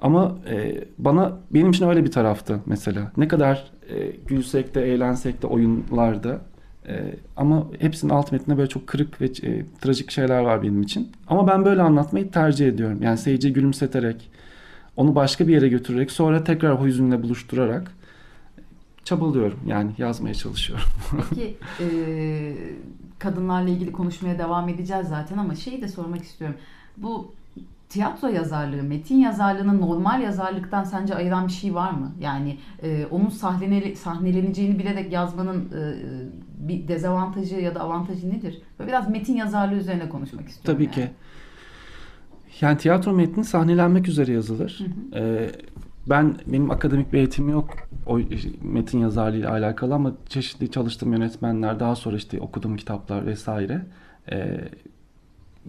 Ama 0.00 0.38
e, 0.50 0.84
bana 0.98 1.32
benim 1.50 1.70
için 1.70 1.88
öyle 1.88 2.04
bir 2.04 2.10
taraftı 2.10 2.60
mesela. 2.66 3.12
Ne 3.16 3.28
kadar 3.28 3.70
e, 3.88 4.10
gülsek 4.26 4.74
de 4.74 4.92
eğlensek 4.92 5.42
de 5.42 5.46
oyunlarda 5.46 6.40
e, 6.88 7.14
ama 7.36 7.66
hepsinin 7.78 8.12
alt 8.12 8.32
metninde 8.32 8.58
böyle 8.58 8.68
çok 8.68 8.86
kırık 8.86 9.20
ve 9.20 9.24
e, 9.26 9.64
trajik 9.80 10.10
şeyler 10.10 10.40
var 10.40 10.62
benim 10.62 10.82
için. 10.82 11.12
Ama 11.26 11.46
ben 11.46 11.64
böyle 11.64 11.82
anlatmayı 11.82 12.30
tercih 12.30 12.68
ediyorum. 12.68 13.02
Yani 13.02 13.18
seyirciyi 13.18 13.54
gülümseterek, 13.54 14.30
onu 14.96 15.14
başka 15.14 15.48
bir 15.48 15.52
yere 15.52 15.68
götürerek 15.68 16.10
sonra 16.10 16.44
tekrar 16.44 16.70
o 16.70 16.84
hüzünle 16.84 17.22
buluşturarak 17.22 17.92
çabalıyorum. 19.04 19.60
Yani 19.66 19.92
yazmaya 19.98 20.34
çalışıyorum. 20.34 20.86
Peki 21.30 21.56
e, 21.80 21.86
kadınlarla 23.18 23.70
ilgili 23.70 23.92
konuşmaya 23.92 24.38
devam 24.38 24.68
edeceğiz 24.68 25.08
zaten 25.08 25.38
ama 25.38 25.54
şeyi 25.54 25.82
de 25.82 25.88
sormak 25.88 26.22
istiyorum. 26.22 26.56
Bu 26.96 27.32
tiyatro 27.88 28.28
yazarlığı, 28.28 28.82
metin 28.82 29.16
yazarlığını 29.16 29.80
normal 29.80 30.22
yazarlıktan 30.22 30.84
sence 30.84 31.14
ayıran 31.14 31.46
bir 31.46 31.52
şey 31.52 31.74
var 31.74 31.90
mı? 31.90 32.12
Yani 32.20 32.58
e, 32.82 33.06
onun 33.10 33.28
sahnele, 33.28 33.96
sahneleneceğini 33.96 34.78
bilerek 34.78 35.12
yazmanın 35.12 35.60
e, 35.60 35.94
bir 36.68 36.88
dezavantajı 36.88 37.54
ya 37.54 37.74
da 37.74 37.80
avantajı 37.80 38.30
nedir? 38.30 38.62
Böyle 38.78 38.88
biraz 38.88 39.10
metin 39.10 39.36
yazarlığı 39.36 39.74
üzerine 39.74 40.08
konuşmak 40.08 40.48
istiyorum. 40.48 40.74
Tabii 40.74 41.00
yani. 41.00 41.08
ki. 41.08 41.14
Yani 42.62 42.78
tiyatro 42.78 43.12
metni 43.12 43.44
sahnelenmek 43.44 44.08
üzere 44.08 44.32
yazılır. 44.32 44.86
Ee, 45.14 45.50
ben 46.06 46.34
benim 46.46 46.70
akademik 46.70 47.12
bir 47.12 47.18
eğitimim 47.18 47.50
yok 47.50 47.74
o 48.06 48.20
metin 48.62 48.98
yazarlığı 48.98 49.36
ile 49.36 49.48
alakalı 49.48 49.94
ama 49.94 50.12
çeşitli 50.28 50.70
çalıştığım 50.70 51.12
yönetmenler 51.12 51.80
daha 51.80 51.96
sonra 51.96 52.16
işte 52.16 52.40
okuduğum 52.40 52.76
kitaplar 52.76 53.26
vesaire. 53.26 53.86
Ee, 54.32 54.60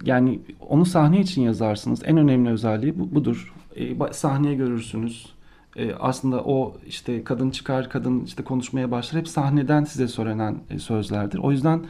yani 0.04 0.40
onu 0.68 0.86
sahne 0.86 1.20
için 1.20 1.42
yazarsınız. 1.42 2.02
En 2.04 2.16
önemli 2.16 2.50
özelliği 2.50 2.98
bu, 2.98 3.14
budur. 3.14 3.54
Ba- 3.76 4.12
sahneye 4.12 4.54
görürsünüz. 4.54 5.34
Ee, 5.76 5.94
aslında 5.94 6.44
o 6.44 6.76
işte 6.86 7.24
kadın 7.24 7.50
çıkar, 7.50 7.90
kadın 7.90 8.24
işte 8.24 8.44
konuşmaya 8.44 8.90
başlar. 8.90 9.20
Hep 9.20 9.28
sahneden 9.28 9.84
size 9.84 10.08
söylenen 10.08 10.56
e, 10.70 10.78
sözlerdir. 10.78 11.38
O 11.38 11.50
yüzden 11.50 11.78
e, 11.78 11.82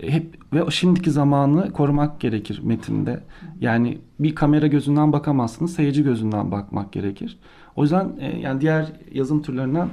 hep 0.00 0.38
ve 0.52 0.70
şimdiki 0.70 1.10
zamanı 1.10 1.72
korumak 1.72 2.20
gerekir 2.20 2.60
metinde. 2.64 3.20
Yani 3.60 3.98
bir 4.18 4.34
kamera 4.34 4.66
gözünden 4.66 5.12
bakamazsınız, 5.12 5.74
seyirci 5.74 6.02
gözünden 6.02 6.50
bakmak 6.50 6.92
gerekir. 6.92 7.38
O 7.76 7.82
yüzden 7.82 8.12
e, 8.20 8.38
yani 8.38 8.60
diğer 8.60 8.92
yazım 9.12 9.42
türlerinden 9.42 9.88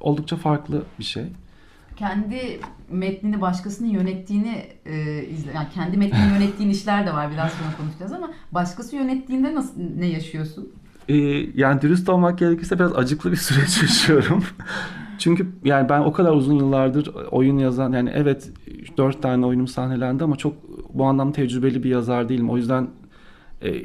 oldukça 0.00 0.36
farklı 0.36 0.82
bir 0.98 1.04
şey. 1.04 1.24
Kendi 1.96 2.60
metnini 2.90 3.40
başkasının 3.40 3.88
yönettiğini 3.88 4.66
e, 4.86 5.24
izle, 5.24 5.52
yani 5.54 5.68
kendi 5.74 5.96
metnini 5.96 6.32
yönettiğin 6.32 6.70
işler 6.70 7.06
de 7.06 7.12
var 7.12 7.30
biraz 7.32 7.52
sonra 7.52 7.76
konuşacağız 7.78 8.12
ama 8.12 8.30
başkası 8.52 8.96
yönettiğinde 8.96 9.54
nasıl 9.54 9.80
ne 9.98 10.06
yaşıyorsun? 10.06 10.72
Ee, 11.08 11.14
yani 11.54 11.82
dürüst 11.82 12.08
olmak 12.08 12.38
gerekirse 12.38 12.78
biraz 12.78 12.96
acıklı 12.96 13.32
bir 13.32 13.36
süreç 13.36 13.82
yaşıyorum. 13.82 14.44
Çünkü 15.18 15.48
yani 15.64 15.88
ben 15.88 16.00
o 16.00 16.12
kadar 16.12 16.32
uzun 16.32 16.54
yıllardır 16.54 17.14
oyun 17.30 17.58
yazan 17.58 17.92
yani 17.92 18.10
evet 18.14 18.52
dört 18.98 19.22
tane 19.22 19.46
oyunum 19.46 19.68
sahnelendi 19.68 20.24
ama 20.24 20.36
çok 20.36 20.54
bu 20.94 21.04
anlamda 21.04 21.32
tecrübeli 21.32 21.82
bir 21.82 21.90
yazar 21.90 22.28
değilim. 22.28 22.50
O 22.50 22.56
yüzden 22.56 22.88
e, 23.62 23.84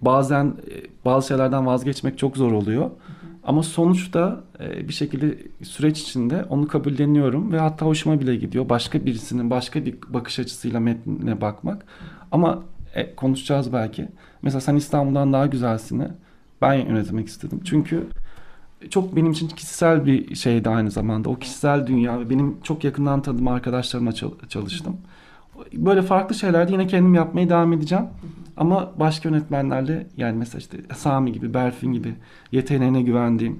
bazen 0.00 0.44
e, 0.46 0.74
bazı 1.04 1.28
şeylerden 1.28 1.66
vazgeçmek 1.66 2.18
çok 2.18 2.36
zor 2.36 2.52
oluyor. 2.52 2.90
Ama 3.44 3.62
sonuçta 3.62 4.40
e, 4.60 4.88
bir 4.88 4.92
şekilde 4.92 5.38
süreç 5.62 6.00
içinde 6.00 6.44
onu 6.44 6.68
kabulleniyorum 6.68 7.52
ve 7.52 7.58
hatta 7.58 7.86
hoşuma 7.86 8.20
bile 8.20 8.36
gidiyor. 8.36 8.68
Başka 8.68 9.06
birisinin 9.06 9.50
başka 9.50 9.84
bir 9.84 9.94
bakış 10.08 10.38
açısıyla 10.38 10.80
metnine 10.80 11.40
bakmak. 11.40 11.84
Ama 12.32 12.62
e, 12.94 13.14
konuşacağız 13.14 13.72
belki. 13.72 14.08
Mesela 14.42 14.60
sen 14.60 14.76
İstanbul'dan 14.76 15.32
daha 15.32 15.46
güzelsini 15.46 16.08
ben 16.62 16.74
yönetmek 16.74 17.26
istedim. 17.28 17.60
Çünkü 17.64 18.06
çok 18.90 19.16
benim 19.16 19.32
için 19.32 19.48
kişisel 19.48 20.06
bir 20.06 20.34
şeydi 20.34 20.68
aynı 20.68 20.90
zamanda. 20.90 21.28
O 21.30 21.36
kişisel 21.36 21.86
dünya 21.86 22.20
ve 22.20 22.30
benim 22.30 22.60
çok 22.62 22.84
yakından 22.84 23.22
tanıdığım 23.22 23.48
arkadaşlarımla 23.48 24.12
çalıştım. 24.48 24.96
Böyle 25.72 26.02
farklı 26.02 26.34
şeylerde 26.34 26.72
yine 26.72 26.86
kendim 26.86 27.14
yapmaya 27.14 27.48
devam 27.48 27.72
edeceğim. 27.72 28.04
Ama 28.56 28.92
başka 28.96 29.28
yönetmenlerle 29.28 30.06
yani 30.16 30.38
mesela 30.38 30.58
işte 30.58 30.78
Sami 30.96 31.32
gibi, 31.32 31.54
Berfin 31.54 31.92
gibi 31.92 32.14
yeteneğine 32.52 33.02
güvendiğim, 33.02 33.58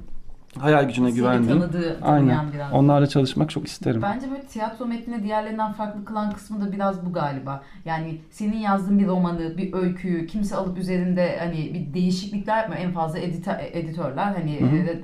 hayal 0.59 0.85
gücüne 0.85 1.07
Seni 1.07 1.17
güvendiğim. 1.17 1.61
tanıdığı, 1.61 1.99
Aynen. 2.03 2.53
biraz. 2.55 2.73
Onlarla 2.73 3.07
çalışmak 3.07 3.51
çok 3.51 3.67
isterim. 3.67 4.03
Bence 4.03 4.31
böyle 4.31 4.43
tiyatro 4.43 4.87
metnini 4.87 5.23
diğerlerinden 5.23 5.73
farklı 5.73 6.05
kılan 6.05 6.33
kısmı 6.33 6.61
da 6.67 6.73
biraz 6.73 7.07
bu 7.07 7.13
galiba. 7.13 7.63
Yani 7.85 8.19
senin 8.31 8.57
yazdığın 8.57 8.99
bir 8.99 9.07
romanı, 9.07 9.57
bir 9.59 9.73
öyküyü 9.73 10.27
kimse 10.27 10.57
alıp 10.57 10.79
üzerinde 10.79 11.37
hani 11.39 11.75
bir 11.75 11.95
değişiklikler 11.95 12.57
yapmıyor. 12.59 12.83
En 12.83 12.93
fazla 12.93 13.19
edita- 13.19 13.61
editörler 13.73 14.25
hani 14.25 14.61
Hı 14.61 14.65
hı. 14.65 14.77
e, 14.77 15.01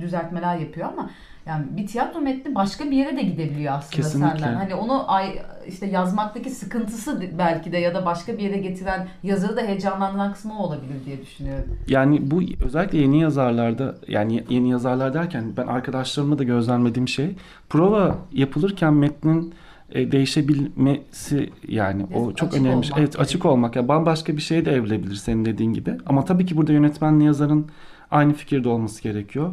düzeltmeler 0.00 0.56
yapıyor 0.56 0.88
ama 0.88 1.10
yani 1.46 1.64
bir 1.70 1.86
tiyatro 1.86 2.20
metni 2.20 2.54
başka 2.54 2.84
bir 2.84 2.96
yere 2.96 3.16
de 3.16 3.22
gidebiliyor 3.22 3.74
aslında 3.74 3.96
Kesinlikle. 3.96 4.38
senden. 4.38 4.54
Hani 4.54 4.74
onu 4.74 5.12
ay 5.12 5.38
işte 5.68 5.86
yazmaktaki 5.86 6.50
sıkıntısı 6.50 7.22
belki 7.38 7.72
de 7.72 7.78
ya 7.78 7.94
da 7.94 8.06
başka 8.06 8.32
bir 8.38 8.42
yere 8.42 8.58
getiren 8.58 9.08
yazarı 9.22 9.56
da 9.56 9.60
heyecanlandıran 9.60 10.32
kısmı 10.32 10.58
o 10.58 10.62
olabilir 10.62 10.94
diye 11.06 11.22
düşünüyorum. 11.22 11.78
Yani 11.88 12.30
bu 12.30 12.42
özellikle 12.64 12.98
yeni 12.98 13.20
yazarlarda 13.20 13.94
yani 14.08 14.44
yeni 14.48 14.70
yazarlar 14.70 15.14
derken 15.14 15.44
ben 15.56 15.66
arkadaşlarımla 15.66 16.38
da 16.38 16.44
gözlemlediğim 16.44 17.08
şey 17.08 17.36
prova 17.70 18.18
yapılırken 18.32 18.94
metnin 18.94 19.54
e, 19.92 20.12
değişebilmesi 20.12 21.50
yani 21.68 22.04
o 22.14 22.24
Biraz 22.24 22.36
çok 22.36 22.48
açık 22.48 22.60
önemli. 22.60 22.76
olmak 22.76 22.98
Evet 22.98 23.20
açık 23.20 23.46
olmak. 23.46 23.76
Ya 23.76 23.88
bambaşka 23.88 24.36
bir 24.36 24.42
şeye 24.42 24.64
de 24.64 24.72
evrilebilir 24.72 25.14
senin 25.14 25.44
dediğin 25.44 25.72
gibi. 25.72 25.94
Ama 26.06 26.24
tabii 26.24 26.46
ki 26.46 26.56
burada 26.56 26.72
yönetmenle 26.72 27.24
yazarın 27.24 27.66
aynı 28.10 28.32
fikirde 28.32 28.68
olması 28.68 29.02
gerekiyor. 29.02 29.52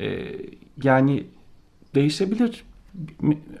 E, 0.00 0.36
yani 0.82 1.24
değişebilir. 1.94 2.64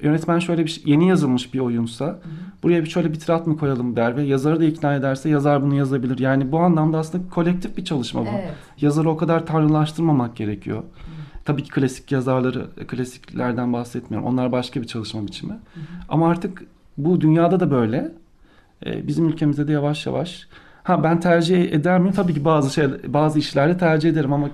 Yönetmen 0.02 0.38
şöyle 0.38 0.64
bir 0.64 0.70
şey, 0.70 0.84
yeni 0.86 1.08
yazılmış 1.08 1.54
bir 1.54 1.58
oyunsa 1.58 2.18
buraya 2.62 2.84
bir 2.84 2.88
şöyle 2.88 3.12
bir 3.12 3.18
tirat 3.18 3.46
mı 3.46 3.58
koyalım 3.58 3.96
der 3.96 4.16
ve 4.16 4.22
yazarı 4.22 4.60
da 4.60 4.64
ikna 4.64 4.94
ederse 4.94 5.28
yazar 5.28 5.62
bunu 5.62 5.74
yazabilir. 5.74 6.18
Yani 6.18 6.52
bu 6.52 6.58
anlamda 6.58 6.98
aslında 6.98 7.28
kolektif 7.30 7.76
bir 7.76 7.84
çalışma 7.84 8.22
bu. 8.22 8.28
Evet. 8.30 8.54
Yazarı 8.80 9.10
o 9.10 9.16
kadar 9.16 9.46
tanrılaştırmamak 9.46 10.36
gerekiyor. 10.36 10.82
Tabii 11.44 11.62
ki 11.62 11.70
klasik 11.70 12.12
yazarları, 12.12 12.66
klasiklerden 12.86 13.72
bahsetmiyorum. 13.72 14.28
Onlar 14.28 14.52
başka 14.52 14.82
bir 14.82 14.86
çalışma 14.86 15.26
biçimi. 15.26 15.54
Ama 16.08 16.30
artık 16.30 16.64
bu 16.98 17.20
dünyada 17.20 17.60
da 17.60 17.70
böyle. 17.70 18.12
Ee, 18.86 19.06
bizim 19.06 19.28
ülkemizde 19.28 19.68
de 19.68 19.72
yavaş 19.72 20.06
yavaş. 20.06 20.48
Ha 20.82 21.04
ben 21.04 21.20
tercih 21.20 21.72
eder 21.72 21.98
miyim? 22.00 22.14
Tabii 22.14 22.34
ki 22.34 22.44
bazı 22.44 22.74
şey, 22.74 22.86
bazı 23.06 23.38
işlerde 23.38 23.78
tercih 23.78 24.10
ederim 24.10 24.32
ama 24.32 24.50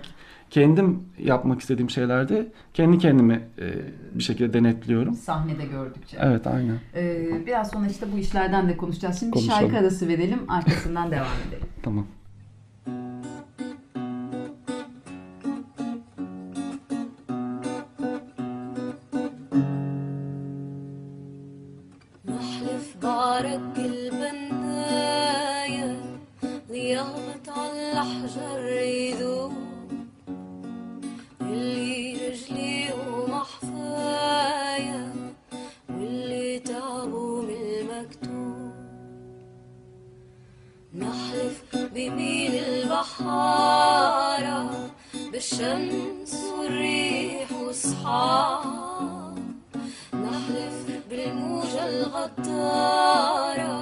kendim 0.49 0.99
yapmak 1.19 1.61
istediğim 1.61 1.89
şeylerde 1.89 2.47
kendi 2.73 2.97
kendime 2.97 3.33
e, 3.59 3.65
bir 4.13 4.23
şekilde 4.23 4.53
denetliyorum. 4.53 5.15
Sahnede 5.15 5.65
gördükçe. 5.65 6.17
Evet 6.21 6.47
aynen. 6.47 6.79
Ee, 6.95 7.45
biraz 7.45 7.71
sonra 7.71 7.87
işte 7.87 8.05
bu 8.13 8.17
işlerden 8.17 8.69
de 8.69 8.77
konuşacağız. 8.77 9.19
Şimdi 9.19 9.31
bir 9.31 9.39
Konuşalım. 9.39 9.61
şarkı 9.61 9.77
arası 9.77 10.07
verelim. 10.07 10.39
Arkasından 10.47 11.11
devam 11.11 11.27
edelim. 11.49 11.67
Tamam. 11.83 12.05
نحلف 22.25 22.85
بعرق 23.01 23.77
نحلف 40.94 41.62
بميل 41.74 42.54
البحارة 42.64 43.90
بالشمس 45.32 46.34
والريح 46.58 47.52
والصحاب 47.52 49.38
نحلف 50.14 51.02
بالموجة 51.10 51.88
الغدارة 51.88 53.76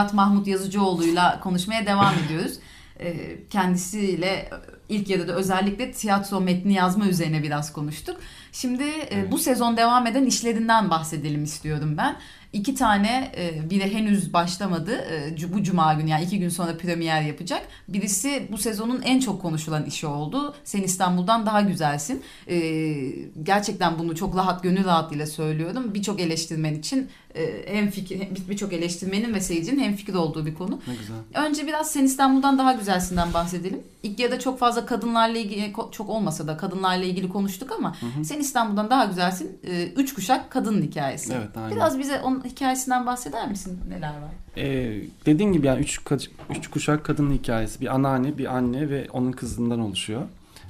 Murat 0.00 0.14
Mahmut 0.14 0.46
Yazıcıoğlu'yla 0.46 1.40
konuşmaya 1.40 1.86
devam 1.86 2.14
ediyoruz. 2.26 2.58
Ee, 3.00 3.14
kendisiyle 3.50 4.50
ilk 4.88 5.08
yarıda 5.08 5.32
özellikle 5.32 5.92
tiyatro 5.92 6.40
metni 6.40 6.72
yazma 6.72 7.06
üzerine 7.06 7.42
biraz 7.42 7.72
konuştuk. 7.72 8.16
Şimdi 8.52 8.84
e, 9.12 9.30
bu 9.30 9.38
sezon 9.38 9.76
devam 9.76 10.06
eden 10.06 10.24
işlerinden 10.24 10.90
bahsedelim 10.90 11.44
istiyorum 11.44 11.94
ben. 11.96 12.16
İki 12.52 12.74
tane, 12.74 13.32
e, 13.36 13.70
biri 13.70 13.94
henüz 13.94 14.32
başlamadı. 14.32 14.92
E, 14.92 15.52
bu 15.52 15.62
cuma 15.62 15.94
günü 15.94 16.10
yani 16.10 16.24
iki 16.24 16.38
gün 16.38 16.48
sonra 16.48 16.76
premier 16.76 17.22
yapacak. 17.22 17.62
Birisi 17.88 18.48
bu 18.52 18.58
sezonun 18.58 19.02
en 19.02 19.20
çok 19.20 19.42
konuşulan 19.42 19.84
işi 19.86 20.06
oldu. 20.06 20.54
Sen 20.64 20.82
İstanbul'dan 20.82 21.46
daha 21.46 21.60
güzelsin. 21.60 22.22
E, 22.48 22.56
gerçekten 23.42 23.98
bunu 23.98 24.16
çok 24.16 24.36
rahat, 24.36 24.62
gönül 24.62 24.84
rahatlığıyla 24.84 25.26
söylüyorum. 25.26 25.94
Birçok 25.94 26.20
eleştirmen 26.20 26.74
için 26.74 27.08
e, 27.34 27.74
hem 27.74 27.90
fikir, 27.90 28.28
birçok 28.50 28.72
eleştirmenin 28.72 29.34
ve 29.34 29.40
seyircinin 29.40 29.80
hem 29.80 29.96
fikir 29.96 30.14
olduğu 30.14 30.46
bir 30.46 30.54
konu. 30.54 30.80
Ne 30.86 30.94
güzel. 30.94 31.46
Önce 31.46 31.66
biraz 31.66 31.90
Sen 31.90 32.04
İstanbul'dan 32.04 32.58
daha 32.58 32.72
güzelsinden 32.72 33.34
bahsedelim. 33.34 33.80
İlk 34.02 34.18
yarıda 34.20 34.38
çok 34.38 34.58
fazla 34.58 34.86
kadınlarla 34.86 35.38
ilgili 35.38 35.72
ko- 35.72 35.92
çok 35.92 36.08
olmasa 36.10 36.46
da 36.46 36.56
kadınlarla 36.56 37.04
ilgili 37.04 37.28
konuştuk 37.28 37.72
ama 37.78 37.96
Sen 38.24 38.38
İstanbul'dan 38.40 38.90
daha 38.90 39.04
güzelsin. 39.04 39.58
e, 39.66 39.84
Üç 39.96 40.14
kuşak 40.14 40.50
kadın 40.50 40.82
hikayesi. 40.82 41.32
Evet, 41.32 41.56
aynen. 41.56 41.76
Biraz 41.76 41.98
bize 41.98 42.20
onun 42.40 42.50
hikayesinden 42.50 43.06
bahseder 43.06 43.48
misin? 43.48 43.78
Neler 43.88 44.08
var? 44.08 44.32
Ee, 44.56 45.02
dediğin 45.26 45.52
gibi 45.52 45.66
yani 45.66 45.80
üç, 45.80 46.00
üç 46.50 46.68
kuşak 46.68 47.04
kadının 47.04 47.32
hikayesi. 47.32 47.80
Bir 47.80 47.94
anneanne, 47.94 48.38
bir 48.38 48.56
anne 48.56 48.90
ve 48.90 49.06
onun 49.12 49.32
kızından 49.32 49.80
oluşuyor. 49.80 50.22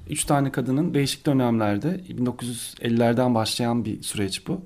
Üç 0.09 0.25
tane 0.25 0.53
kadının 0.53 0.95
değişik 0.95 1.27
dönemlerde 1.27 2.01
1950'lerden 2.09 3.35
başlayan 3.35 3.85
bir 3.85 4.03
süreç 4.03 4.47
bu. 4.49 4.61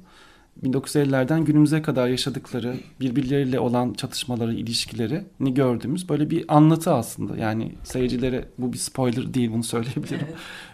1950'lerden 0.62 1.44
günümüze 1.44 1.82
kadar 1.82 2.08
yaşadıkları, 2.08 2.76
birbirleriyle 3.00 3.60
olan 3.60 3.92
çatışmaları, 3.94 4.54
ilişkilerini 4.54 5.54
gördüğümüz 5.54 6.08
böyle 6.08 6.30
bir 6.30 6.44
anlatı 6.48 6.94
aslında. 6.94 7.36
Yani 7.36 7.72
seyircilere 7.84 8.44
bu 8.58 8.72
bir 8.72 8.78
spoiler 8.78 9.34
değil 9.34 9.52
bunu 9.52 9.64
söyleyebilirim. 9.64 10.26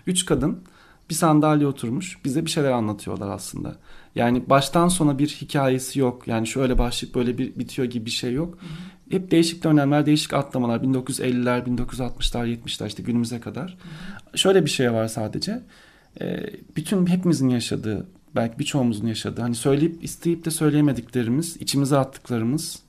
Üç 0.07 0.27
kadın 0.27 0.63
bir 1.11 1.15
sandalye 1.15 1.67
oturmuş 1.67 2.25
bize 2.25 2.45
bir 2.45 2.51
şeyler 2.51 2.71
anlatıyorlar 2.71 3.29
aslında. 3.29 3.77
Yani 4.15 4.43
baştan 4.51 4.89
sona 4.89 5.19
bir 5.19 5.29
hikayesi 5.29 6.01
yok. 6.01 6.29
Yani 6.29 6.47
şöyle 6.47 6.79
başlayıp 6.79 7.15
böyle 7.15 7.39
bir 7.39 7.59
bitiyor 7.59 7.89
gibi 7.89 8.07
bir 8.07 8.11
şey 8.11 8.33
yok. 8.33 8.59
Hep 9.11 9.31
değişik 9.31 9.65
dönemler, 9.65 10.07
değişik 10.07 10.35
atlamalar. 10.35 10.81
1950'ler, 10.81 11.65
1960'lar, 11.65 12.59
70'ler 12.59 12.87
işte 12.87 13.03
günümüze 13.03 13.41
kadar. 13.41 13.79
Şöyle 14.35 14.65
bir 14.65 14.71
şey 14.71 14.93
var 14.93 15.09
sadece. 15.09 15.63
Ee, 16.21 16.51
bütün 16.77 17.07
hepimizin 17.07 17.49
yaşadığı, 17.49 18.07
belki 18.35 18.59
birçoğumuzun 18.59 19.07
yaşadığı, 19.07 19.41
hani 19.41 19.55
söyleyip 19.55 20.05
isteyip 20.05 20.45
de 20.45 20.51
söyleyemediklerimiz, 20.51 21.57
içimize 21.57 21.99
attıklarımız. 21.99 22.83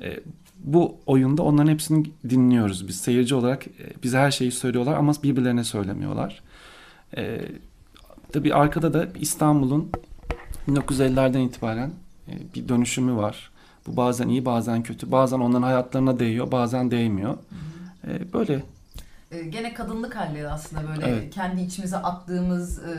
e, 0.00 0.20
bu 0.64 0.96
oyunda 1.06 1.42
onların 1.42 1.70
hepsini 1.70 2.04
dinliyoruz 2.28 2.88
biz. 2.88 2.96
Seyirci 2.96 3.34
olarak 3.34 3.66
e, 3.66 4.02
bize 4.02 4.18
her 4.18 4.30
şeyi 4.30 4.52
söylüyorlar 4.52 4.94
ama 4.94 5.12
birbirlerine 5.22 5.64
söylemiyorlar. 5.64 6.42
Ee, 7.16 7.40
tabii 8.32 8.54
arkada 8.54 8.94
da 8.94 9.06
İstanbul'un 9.20 9.90
1950'lerden 10.68 11.40
itibaren 11.40 11.90
e, 12.28 12.32
bir 12.54 12.68
dönüşümü 12.68 13.16
var. 13.16 13.50
Bu 13.86 13.96
bazen 13.96 14.28
iyi 14.28 14.44
bazen 14.44 14.82
kötü. 14.82 15.12
Bazen 15.12 15.38
onların 15.38 15.62
hayatlarına 15.62 16.18
değiyor 16.18 16.52
bazen 16.52 16.90
değmiyor. 16.90 17.34
Ee, 18.06 18.32
böyle 18.32 18.62
Ee, 19.30 19.42
Gene 19.42 19.74
kadınlık 19.74 20.16
halleri 20.16 20.48
aslında 20.48 20.82
böyle 20.88 21.06
Evet. 21.06 21.34
kendi 21.34 21.60
içimize 21.62 21.96
attığımız, 21.96 22.78
e, 22.78 22.94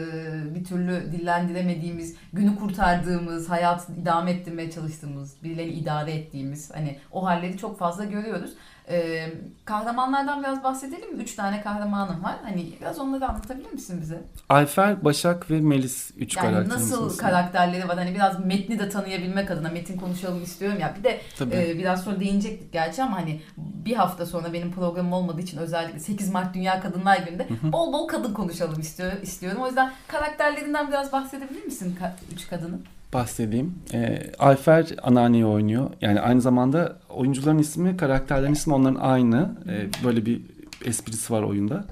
bir 0.56 0.64
türlü 0.64 1.12
dillendiremediğimiz, 1.12 2.16
günü 2.34 2.56
kurtardığımız, 2.56 3.50
hayatı 3.50 3.94
idame 3.94 4.32
ettirmeye 4.32 4.72
çalıştığımız, 4.72 5.34
birileri 5.44 5.72
idare 5.72 6.14
ettiğimiz 6.14 6.72
hani 6.74 7.00
o 7.12 7.26
halleri 7.26 7.58
çok 7.58 7.80
fazla 7.80 8.04
görüyoruz. 8.06 8.52
Ee, 8.90 9.34
kahramanlardan 9.66 10.44
biraz 10.44 10.64
bahsedelim 10.64 11.16
mi? 11.16 11.24
Üç 11.24 11.36
tane 11.36 11.62
kahramanım 11.62 12.24
var. 12.24 12.36
Hani 12.44 12.74
biraz 12.82 13.00
onları 13.00 13.28
anlatabilir 13.28 13.72
misin 13.72 14.00
bize? 14.02 14.22
Ayfer, 14.50 15.06
Başak 15.06 15.52
ve 15.52 15.62
Melis 15.62 16.12
üç 16.18 16.38
Yani 16.38 16.46
karakterimiz 16.46 16.92
nasıl 16.92 17.06
aslında. 17.08 17.22
karakterleri 17.22 17.88
var? 17.88 17.98
Hani 17.98 18.16
biraz 18.16 18.46
metni 18.46 18.80
de 18.80 18.90
tanıyabilmek 18.90 19.52
adına 19.52 19.70
metin 19.70 19.98
konuşalım 19.98 20.44
istiyorum 20.44 20.80
ya. 20.80 20.96
Bir 21.00 21.04
de 21.04 21.22
Tabii. 21.38 21.56
e, 21.56 21.78
biraz 21.78 22.04
sonra 22.04 22.20
değinecektik 22.20 22.74
gerçi 22.74 23.04
ama 23.04 23.18
hani 23.18 23.42
bir 23.58 23.96
hafta 23.96 24.26
sonra 24.26 24.54
benim 24.54 24.72
programım 24.72 25.14
olmadığı 25.14 25.42
için 25.42 25.58
özellikle 25.58 26.00
8 26.00 26.30
Mart 26.30 26.54
Dünya 26.54 26.80
Kadınlar 26.80 27.18
Günü'nde 27.18 27.48
bol 27.64 27.94
bol 27.94 28.08
kadın 28.08 28.34
konuşalım 28.34 28.80
istiyor, 28.80 29.12
istiyorum. 29.22 29.62
O 29.62 29.68
yüzden 29.68 29.92
karakterlerinden 30.08 30.88
biraz 30.88 31.12
bahsedebilir 31.12 31.66
misin 31.66 31.98
üç 32.34 32.48
kadının? 32.48 32.86
Bahsedeyim. 33.14 33.76
Ee, 33.94 34.32
Ayfer 34.40 34.96
anneanneyi 35.04 35.46
oynuyor. 35.46 35.90
Yani 36.02 36.22
aynı 36.22 36.42
zamanda 36.42 37.00
oyuncuların 37.10 37.58
ismi, 37.58 37.98
karakterlerin 37.98 38.54
ismi 38.54 38.74
onların 38.74 39.00
aynı. 39.02 39.56
Ee, 39.70 39.88
böyle 40.04 40.26
bir 40.26 40.42
esprisi 40.86 41.34
var 41.34 41.44
oyunda. 41.44 41.86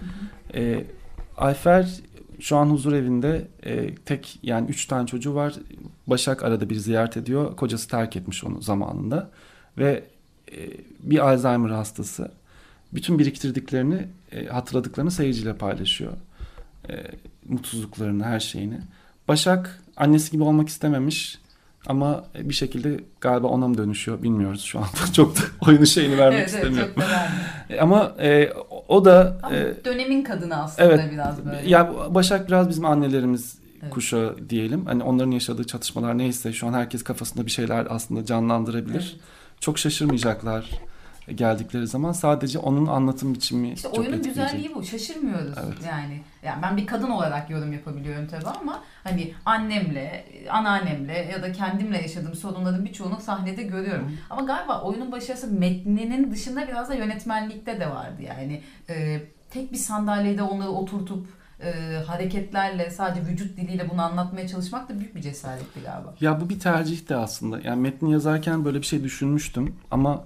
Ee, 0.55 0.83
Ayfer 1.37 2.01
şu 2.39 2.57
an 2.57 2.65
huzur 2.69 2.93
evinde 2.93 3.47
e, 3.63 3.95
tek 3.95 4.39
yani 4.43 4.69
üç 4.69 4.85
tane 4.85 5.07
çocuğu 5.07 5.35
var. 5.35 5.53
Başak 6.07 6.43
arada 6.43 6.69
bir 6.69 6.75
ziyaret 6.75 7.17
ediyor. 7.17 7.55
Kocası 7.55 7.89
terk 7.89 8.15
etmiş 8.15 8.43
onu 8.43 8.61
zamanında. 8.61 9.29
Ve 9.77 10.03
e, 10.51 10.57
bir 10.99 11.19
Alzheimer 11.29 11.69
hastası. 11.69 12.31
Bütün 12.93 13.19
biriktirdiklerini, 13.19 14.07
e, 14.31 14.45
hatırladıklarını 14.45 15.11
seyirciyle 15.11 15.55
paylaşıyor. 15.55 16.13
E, 16.89 16.93
mutsuzluklarını, 17.47 18.23
her 18.23 18.39
şeyini. 18.39 18.79
Başak 19.27 19.80
annesi 19.97 20.31
gibi 20.31 20.43
olmak 20.43 20.69
istememiş 20.69 21.37
ama 21.87 22.23
bir 22.39 22.53
şekilde 22.53 22.99
galiba 23.21 23.47
ona 23.47 23.67
mı 23.67 23.77
dönüşüyor 23.77 24.23
bilmiyoruz 24.23 24.61
şu 24.63 24.79
anda. 24.79 24.89
Çok 25.13 25.35
da 25.37 25.41
oyunun 25.67 25.83
şeyini 25.85 26.17
vermek 26.17 26.47
istemiyorum. 26.47 26.93
çok 26.95 27.03
da 27.03 27.09
vermiyor. 27.09 27.45
E, 27.69 27.79
Ama 27.79 28.15
e, 28.19 28.53
o 28.87 29.05
da 29.05 29.37
Ama 29.43 29.55
e, 29.55 29.85
dönemin 29.85 30.23
kadını 30.23 30.63
aslında 30.63 30.87
evet 30.87 31.11
biraz 31.11 31.45
böyle. 31.45 31.69
ya 31.69 31.93
Başak 32.09 32.47
biraz 32.47 32.69
bizim 32.69 32.85
annelerimiz 32.85 33.55
Evet. 33.83 33.93
kuşağı 33.93 34.35
diyelim. 34.49 34.85
Hani 34.85 35.03
onların 35.03 35.31
yaşadığı 35.31 35.63
çatışmalar 35.67 36.17
neyse 36.17 36.53
şu 36.53 36.67
an 36.67 36.73
herkes 36.73 37.03
kafasında 37.03 37.45
bir 37.45 37.51
şeyler 37.51 37.87
aslında 37.89 38.25
canlandırabilir. 38.25 39.17
Çok 39.59 39.79
şaşırmayacaklar 39.79 40.69
geldikleri 41.35 41.87
zaman 41.87 42.11
sadece 42.11 42.59
onun 42.59 42.85
anlatım 42.87 43.33
biçimi 43.33 43.71
İşte 43.71 43.87
çok 43.89 43.99
oyunun 43.99 44.17
etkileyecek. 44.17 44.45
güzelliği 44.49 44.75
bu. 44.75 44.83
Şaşırmıyoruz 44.83 45.53
Evet. 45.65 45.77
yani. 45.89 46.21
Yani 46.43 46.61
ben 46.61 46.77
bir 46.77 46.85
kadın 46.87 47.09
olarak 47.09 47.49
yorum 47.49 47.73
yapabiliyorum 47.73 48.27
tabii 48.27 48.47
ama 48.61 48.83
hani 49.03 49.33
annemle, 49.45 50.25
anneannemle 50.49 51.13
ya 51.31 51.43
da 51.43 51.51
kendimle 51.51 51.97
yaşadığım 52.01 52.35
sorunların 52.35 52.85
birçoğunu 52.85 53.19
sahnede 53.21 53.63
görüyorum. 53.63 54.11
Ama 54.29 54.41
galiba 54.41 54.81
oyunun 54.81 55.11
başarısı 55.11 55.47
metninin 55.51 56.31
dışında 56.31 56.67
biraz 56.67 56.89
da 56.89 56.93
yönetmenlikte 56.93 57.79
de 57.79 57.89
vardı 57.89 58.21
yani. 58.27 58.61
Ee, 58.89 59.21
tek 59.49 59.71
bir 59.71 59.77
sandalyede 59.77 60.43
onları 60.43 60.69
oturtup 60.69 61.27
e, 61.63 61.95
hareketlerle 62.07 62.91
sadece 62.91 63.25
vücut 63.27 63.57
diliyle 63.57 63.89
bunu 63.89 64.01
anlatmaya 64.01 64.47
çalışmak 64.47 64.89
da 64.89 64.99
büyük 64.99 65.15
bir 65.15 65.21
cesaretti 65.21 65.79
galiba. 65.85 66.13
Ya 66.21 66.41
bu 66.41 66.49
bir 66.49 66.59
tercih 66.59 67.09
de 67.09 67.15
aslında. 67.15 67.59
Yani 67.63 67.81
metni 67.81 68.11
yazarken 68.11 68.65
böyle 68.65 68.77
bir 68.81 68.85
şey 68.85 69.03
düşünmüştüm 69.03 69.75
ama 69.91 70.23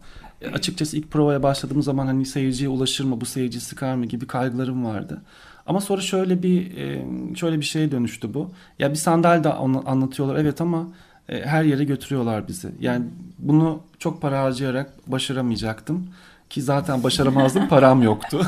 açıkçası 0.54 0.98
ilk 0.98 1.12
provaya 1.12 1.44
başladığım 1.44 1.82
zaman 1.84 2.08
hani 2.08 2.26
seyirciye 2.26 2.70
ulaşır 2.70 3.04
mı, 3.04 3.22
bu 3.22 3.26
seyirci 3.26 3.60
sıkar 3.60 3.96
mı 3.96 4.06
gibi 4.06 4.28
kaygılarım 4.28 4.86
vardı. 4.86 5.22
Ama 5.66 5.82
sonra 5.82 6.02
şöyle 6.02 6.44
bir 6.44 6.78
e, 6.78 7.06
şöyle 7.36 7.60
bir 7.60 7.66
şeye 7.66 7.92
dönüştü 7.92 8.34
bu. 8.34 8.52
Ya 8.80 8.90
bir 8.90 8.96
sandalye 8.96 9.44
de 9.44 9.50
onu 9.50 9.84
anlatıyorlar 9.86 10.36
evet 10.36 10.62
ama 10.62 10.88
e, 11.30 11.46
her 11.46 11.64
yere 11.64 11.84
götürüyorlar 11.84 12.48
bizi. 12.48 12.70
Yani 12.80 13.06
bunu 13.40 13.82
çok 14.00 14.22
para 14.22 14.44
harcayarak 14.44 15.12
başaramayacaktım 15.12 16.08
ki 16.50 16.62
zaten 16.62 17.04
başaramazdım 17.04 17.68
param 17.70 18.04
yoktu. 18.04 18.48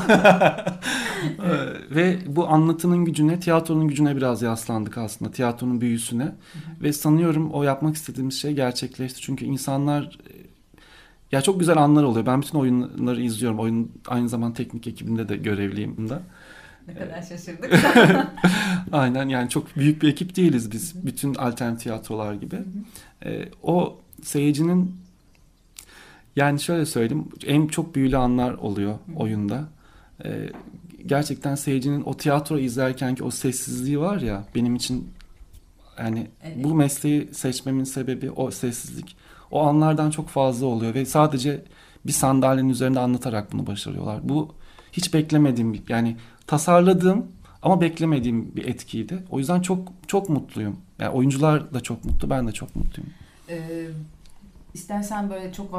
Ve 1.90 2.18
bu 2.26 2.48
anlatının 2.48 3.04
gücüne, 3.04 3.40
tiyatronun 3.40 3.88
gücüne 3.88 4.16
biraz 4.16 4.42
yaslandık 4.42 4.98
aslında. 4.98 5.30
Tiyatronun 5.30 5.80
büyüsüne. 5.80 6.32
Ve 6.82 6.92
sanıyorum 6.92 7.50
o 7.50 7.62
yapmak 7.62 7.96
istediğimiz 7.96 8.40
şey 8.40 8.52
gerçekleşti. 8.52 9.20
Çünkü 9.20 9.44
insanlar 9.44 10.02
e, 10.04 10.37
ya 11.32 11.42
çok 11.42 11.60
güzel 11.60 11.76
anlar 11.76 12.02
oluyor. 12.02 12.26
Ben 12.26 12.42
bütün 12.42 12.58
oyunları 12.58 13.22
izliyorum. 13.22 13.58
Oyun 13.58 13.92
aynı 14.08 14.28
zamanda 14.28 14.54
teknik 14.54 14.86
ekibinde 14.86 15.28
de 15.28 15.36
görevliyim 15.36 15.96
bunda. 15.96 16.22
Ne 16.88 16.94
kadar 16.94 17.22
şaşırdık. 17.22 17.72
Aynen 18.92 19.28
yani 19.28 19.48
çok 19.50 19.76
büyük 19.76 20.02
bir 20.02 20.08
ekip 20.08 20.36
değiliz 20.36 20.72
biz. 20.72 21.06
Bütün 21.06 21.34
alternatif 21.34 21.82
tiyatrolar 21.82 22.34
gibi. 22.34 22.56
Ee, 23.24 23.48
o 23.62 23.98
seyircinin 24.22 24.96
yani 26.36 26.60
şöyle 26.60 26.86
söyleyeyim 26.86 27.28
en 27.46 27.66
çok 27.66 27.94
büyülü 27.94 28.16
anlar 28.16 28.52
oluyor 28.54 28.98
oyunda. 29.16 29.68
Ee, 30.24 30.50
gerçekten 31.06 31.54
seyircinin 31.54 32.02
o 32.02 32.16
tiyatro 32.16 32.58
izlerken 32.58 33.14
ki 33.14 33.24
o 33.24 33.30
sessizliği 33.30 34.00
var 34.00 34.20
ya 34.20 34.44
benim 34.54 34.74
için 34.76 35.08
yani 35.98 36.26
Evet. 36.42 36.64
bu 36.64 36.74
mesleği 36.74 37.28
seçmemin 37.34 37.84
sebebi 37.84 38.30
o 38.30 38.50
sessizlik. 38.50 39.16
O 39.50 39.62
anlardan 39.66 40.10
çok 40.10 40.28
fazla 40.28 40.66
oluyor 40.66 40.94
ve 40.94 41.04
sadece 41.04 41.62
bir 42.06 42.12
sandalyenin 42.12 42.68
üzerinde 42.68 43.00
anlatarak 43.00 43.52
bunu 43.52 43.66
başarıyorlar. 43.66 44.20
Bu 44.28 44.54
hiç 44.92 45.14
beklemediğim 45.14 45.72
bir- 45.74 45.82
yani 45.88 46.16
tasarladığım 46.46 47.26
ama 47.62 47.80
beklemediğim 47.80 48.56
bir 48.56 48.64
etkiydi. 48.68 49.18
O 49.30 49.38
yüzden 49.38 49.60
çok 49.60 49.88
çok 50.06 50.28
mutluyum. 50.28 50.76
Yani 51.00 51.10
oyuncular 51.10 51.74
da 51.74 51.80
çok 51.80 52.04
mutlu, 52.04 52.30
ben 52.30 52.46
de 52.48 52.52
çok 52.52 52.76
mutluyum. 52.76 53.10
Ee, 53.48 53.56
İstersen 54.74 55.30
böyle 55.30 55.52
çok 55.52 55.72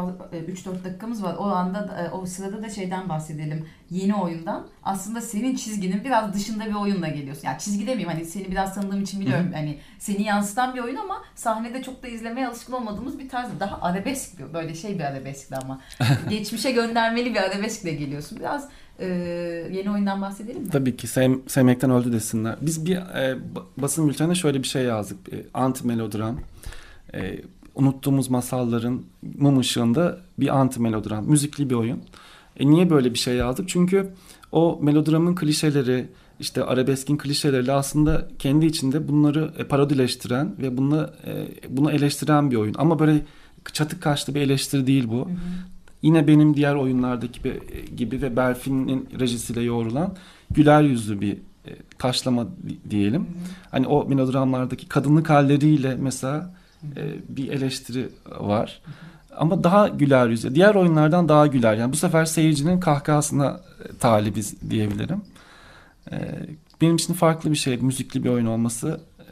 3-4 0.47 0.84
dakikamız 0.84 1.23
var. 1.23 1.36
O 1.39 1.43
anda 1.43 1.88
da- 1.88 2.02
e, 2.06 2.10
o 2.12 2.25
sırada 2.25 2.63
da 2.63 2.69
şeyden 2.69 3.10
bahsedelim. 3.10 3.65
Yeni 3.89 4.15
oyundan. 4.15 4.67
Aslında 4.84 5.21
senin 5.21 5.56
çizginin 5.56 6.04
biraz 6.04 6.34
dışında 6.34 6.65
bir 6.65 6.73
oyunla 6.73 7.08
geliyorsun. 7.08 7.41
Yani 7.47 7.60
çizgi 7.60 7.88
demeyeyim 7.88 8.10
hani 8.10 8.25
seni 8.25 8.52
biraz 8.52 8.75
tanıdığım 8.75 9.02
için 9.04 9.21
biliyorum. 9.21 9.49
Hani 9.54 9.78
seni 9.99 10.21
yansıtan 10.23 10.75
bir 10.75 10.80
oyun 10.80 10.95
ama 10.95 11.21
sahnede 11.36 11.84
çok 11.84 12.04
da 12.04 12.08
izlemeye 12.08 12.47
alışkın 12.47 12.73
olmadığımız 12.73 13.19
bir 13.19 13.30
tarz. 13.30 13.49
Daha 13.60 13.82
arabesk 13.82 14.39
bir- 14.39 14.54
böyle 14.54 14.75
şey 14.75 14.99
bir 14.99 15.04
arabeskti 15.04 15.56
ama. 15.56 15.82
Geçmişe 16.30 16.71
göndermeli 16.71 17.34
bir 17.34 17.39
arabeskle 17.39 17.91
geliyorsun. 17.93 18.39
Biraz 18.39 18.69
e, 18.99 19.06
yeni 19.71 19.91
oyundan 19.91 20.21
bahsedelim 20.21 20.62
mi? 20.63 20.69
Tabii 20.69 20.97
ki 20.97 21.08
sev- 21.08 21.47
sevmekten 21.47 21.91
öldü 21.91 22.13
desinler. 22.13 22.56
Biz 22.62 22.86
bir 22.86 22.95
e, 22.95 23.38
ba- 23.56 23.63
basın 23.78 24.10
bültenine 24.10 24.36
şöyle 24.36 24.63
bir 24.63 24.67
şey 24.67 24.84
yazdık. 24.84 25.34
E, 25.34 25.45
anti 25.54 25.88
melodram. 25.88 26.39
E, 27.13 27.38
unuttuğumuz 27.80 28.30
masalların 28.30 29.02
mum 29.38 29.60
ışığında 29.60 30.18
bir 30.39 30.58
anti 30.60 30.82
melodram. 30.82 31.26
Müzikli 31.26 31.70
bir 31.70 31.76
oyun. 31.76 32.00
E, 32.60 32.70
niye 32.70 32.89
böyle 32.89 33.13
bir 33.13 33.20
şey 33.20 33.36
yazdık? 33.36 33.70
Çünkü 33.70 34.13
o 34.52 34.80
melodramın 34.82 35.36
klişeleri, 35.36 36.08
işte 36.39 36.63
arabeskin 36.63 37.18
klişeleriyle 37.18 37.72
aslında 37.72 38.28
kendi 38.39 38.65
içinde 38.65 39.08
bunları 39.08 39.52
e, 39.58 39.63
parodileştiren 39.63 40.56
ve 40.62 40.78
bunu 40.78 41.10
e, 41.28 41.48
bunu 41.70 41.92
eleştiren 41.92 42.52
bir 42.52 42.56
oyun. 42.56 42.76
Ama 42.78 43.00
böyle 43.00 43.22
çatık 43.74 44.02
kaşlı 44.02 44.36
bir 44.36 44.42
eleştiri 44.42 44.88
değil 44.88 45.08
bu. 45.10 45.30
Yine 46.02 46.28
benim 46.28 46.56
diğer 46.56 46.76
oyunlardaki 46.76 47.44
bir- 47.44 47.88
gibi 47.98 48.22
ve 48.22 48.36
Berfin'in 48.36 49.10
rejisiyle 49.20 49.62
yoğrulan 49.62 50.15
güler 50.52 50.82
yüzlü 50.82 51.22
bir 51.22 51.34
e, 51.34 51.72
taşlama 51.98 52.46
di- 52.46 52.89
diyelim. 52.92 53.26
Hani 53.72 53.88
o 53.88 54.06
melodramlardaki 54.10 54.88
kadınlık 54.88 55.30
halleriyle 55.30 55.96
mesela 56.00 56.54
e, 56.98 57.15
bir 57.30 57.52
eleştiri 57.52 58.10
var. 58.39 58.82
Ama 59.38 59.63
daha 59.63 59.88
güler 59.88 60.28
yüzlü. 60.28 60.56
Diğer 60.56 60.76
oyunlardan 60.76 61.30
daha 61.30 61.48
güler. 61.48 61.76
Yani 61.76 61.94
bu 61.94 61.98
sefer 61.98 62.26
seyircinin 62.26 62.80
kahkahasına 62.80 63.60
e, 63.86 63.98
talibiz 63.98 64.70
diyebilirim. 64.70 65.22
E, 66.12 66.18
benim 66.82 66.96
için 66.96 67.13
farklı 67.13 67.52
bir 67.52 67.56
şey. 67.56 67.78
Müzikli 67.78 68.24
bir 68.24 68.30
oyun 68.30 68.46
olması 68.46 69.00
e, 69.20 69.26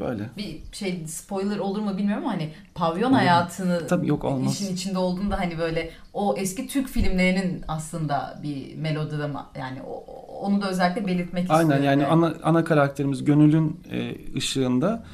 böyle. 0.00 0.30
bir 0.36 0.62
şey 0.72 1.06
spoiler 1.06 1.58
olur 1.58 1.80
mu 1.80 1.96
bilmiyorum 1.96 2.24
ama 2.24 2.34
hani 2.34 2.52
pavyon 2.74 3.10
Olur. 3.10 3.18
hayatını 3.18 3.86
Tabii 3.86 4.08
yok, 4.08 4.24
olmaz. 4.24 4.52
işin 4.60 4.74
içinde 4.74 4.98
olduğunda 4.98 5.38
hani 5.40 5.58
böyle 5.58 5.90
o 6.14 6.34
eski 6.38 6.68
Türk 6.68 6.88
filmlerinin 6.88 7.64
aslında 7.68 8.40
bir 8.42 8.76
melodrama 8.76 9.50
yani 9.58 9.82
o, 9.82 10.04
onu 10.40 10.62
da 10.62 10.70
özellikle 10.70 11.06
belirtmek 11.06 11.50
Aynen 11.50 11.60
istiyorum. 11.62 11.84
yani 11.84 12.06
ana, 12.06 12.34
ana 12.42 12.64
karakterimiz 12.64 13.24
Gönül'ün 13.24 13.80
e, 13.90 14.14
ışığında 14.36 15.04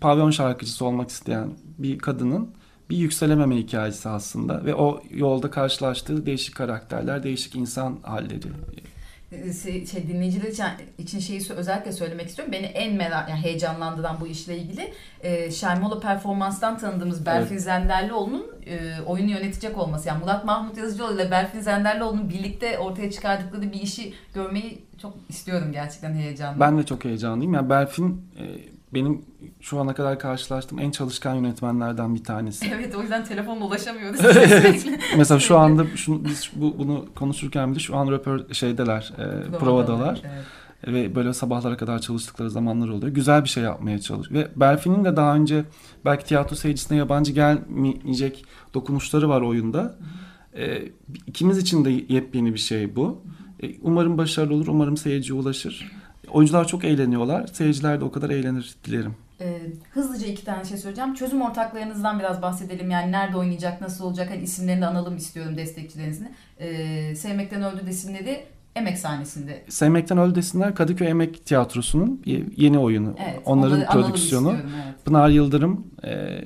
pavyon 0.00 0.30
şarkıcısı 0.30 0.84
olmak 0.84 1.10
isteyen 1.10 1.50
bir 1.78 1.98
kadının 1.98 2.50
bir 2.90 2.96
yükselememe 2.96 3.56
hikayesi 3.56 4.08
aslında 4.08 4.64
ve 4.64 4.74
o 4.74 5.02
yolda 5.10 5.50
karşılaştığı 5.50 6.26
değişik 6.26 6.56
karakterler, 6.56 7.22
değişik 7.22 7.54
insan 7.54 7.98
halleri. 8.02 8.48
Ee, 9.32 9.52
şey, 9.52 9.86
şey, 9.86 10.08
dinleyiciler 10.08 10.48
için, 10.48 10.64
için 10.98 11.18
şeyi 11.18 11.40
özellikle 11.56 11.92
söylemek 11.92 12.28
istiyorum. 12.28 12.52
Beni 12.52 12.66
en 12.66 12.94
merak, 12.94 13.28
yani 13.28 13.40
heyecanlandıran 13.40 14.16
bu 14.20 14.26
işle 14.26 14.58
ilgili 14.58 14.92
e, 15.20 15.50
Şermola 15.50 16.00
performanstan 16.00 16.78
tanıdığımız 16.78 17.26
Berfin 17.26 17.58
Zenderlioğlu'nun 17.58 18.46
e, 18.66 19.02
oyunu 19.06 19.30
yönetecek 19.30 19.78
olması. 19.78 20.08
Yani 20.08 20.20
Murat 20.20 20.44
Mahmut 20.44 20.78
Yazıcıoğlu 20.78 21.14
ile 21.14 21.30
Berfin 21.30 21.60
Zenderlioğlu'nun 21.60 22.30
birlikte 22.30 22.78
ortaya 22.78 23.10
çıkardıkları 23.10 23.72
bir 23.72 23.80
işi 23.80 24.14
görmeyi 24.34 24.82
çok 25.02 25.14
istiyorum 25.28 25.72
gerçekten 25.72 26.14
heyecanlı. 26.14 26.60
Ben 26.60 26.78
de 26.78 26.82
çok 26.82 27.04
heyecanlıyım. 27.04 27.54
Yani 27.54 27.70
Berfin 27.70 28.22
e, 28.38 28.75
benim 28.94 29.22
şu 29.60 29.78
ana 29.80 29.94
kadar 29.94 30.18
karşılaştığım 30.18 30.78
en 30.78 30.90
çalışkan 30.90 31.34
yönetmenlerden 31.34 32.14
bir 32.14 32.24
tanesi. 32.24 32.66
Evet 32.74 32.94
o 32.94 33.02
yüzden 33.02 33.24
telefonla 33.24 33.64
ulaşamıyoruz. 33.64 34.20
Sürekli. 34.20 34.98
Mesela 35.16 35.40
şu 35.40 35.58
anda 35.58 35.86
şunu, 35.96 36.24
biz 36.24 36.50
bu, 36.56 36.78
bunu 36.78 37.06
konuşurken 37.14 37.72
bile 37.72 37.78
şu 37.78 37.96
an 37.96 38.10
röpör 38.10 38.52
şeydeler, 38.52 39.12
e, 39.18 39.58
provadalar. 39.58 40.22
Evet. 40.24 40.44
ve 40.86 41.14
böyle 41.14 41.34
sabahlara 41.34 41.76
kadar 41.76 41.98
çalıştıkları 41.98 42.50
zamanlar 42.50 42.88
oluyor. 42.88 43.12
Güzel 43.12 43.44
bir 43.44 43.48
şey 43.48 43.62
yapmaya 43.64 43.98
çalış. 43.98 44.32
Ve 44.32 44.48
Berfin'in 44.56 45.04
de 45.04 45.16
daha 45.16 45.34
önce 45.34 45.64
belki 46.04 46.24
tiyatro 46.24 46.56
seyircisine 46.56 46.98
yabancı 46.98 47.32
gelmeyecek 47.32 48.44
dokunuşları 48.74 49.28
var 49.28 49.40
oyunda. 49.40 49.96
Ee, 50.56 50.82
ikimiz 51.26 51.58
için 51.58 51.84
de 51.84 51.90
yepyeni 52.14 52.54
bir 52.54 52.58
şey 52.58 52.96
bu. 52.96 53.22
Ee, 53.62 53.70
umarım 53.82 54.18
başarılı 54.18 54.54
olur, 54.54 54.66
umarım 54.66 54.96
seyirciye 54.96 55.38
ulaşır. 55.38 55.92
Oyuncular 56.32 56.66
çok 56.66 56.84
eğleniyorlar, 56.84 57.46
seyirciler 57.46 58.00
de 58.00 58.04
o 58.04 58.10
kadar 58.10 58.30
eğlenir 58.30 58.74
dilerim. 58.84 59.14
Ee, 59.40 59.58
hızlıca 59.90 60.26
iki 60.26 60.44
tane 60.44 60.64
şey 60.64 60.78
söyleyeceğim. 60.78 61.14
Çözüm 61.14 61.42
ortaklarınızdan 61.42 62.18
biraz 62.18 62.42
bahsedelim. 62.42 62.90
Yani 62.90 63.12
nerede 63.12 63.36
oynayacak, 63.36 63.80
nasıl 63.80 64.04
olacak? 64.04 64.30
Hani 64.30 64.42
isimlerini 64.42 64.82
de 64.82 64.86
analım 64.86 65.16
istiyorum 65.16 65.56
destekçilerinizin. 65.56 66.28
Ee, 66.60 67.14
Sevmekten 67.16 67.62
Öldü 67.62 67.86
desinleri 67.86 68.44
Emek 68.76 68.98
sahnesinde. 68.98 69.64
Sevmekten 69.68 70.18
Öldü 70.18 70.34
desinler 70.34 70.74
Kadıköy 70.74 71.08
Emek 71.08 71.46
Tiyatrosu'nun 71.46 72.22
ye- 72.26 72.44
yeni 72.56 72.78
oyunu. 72.78 73.14
Evet, 73.30 73.40
Onların 73.44 73.86
prodüksiyonu. 73.92 74.52
evet. 74.52 75.04
Pınar 75.04 75.28
Yıldırım 75.28 75.86
e, 76.04 76.40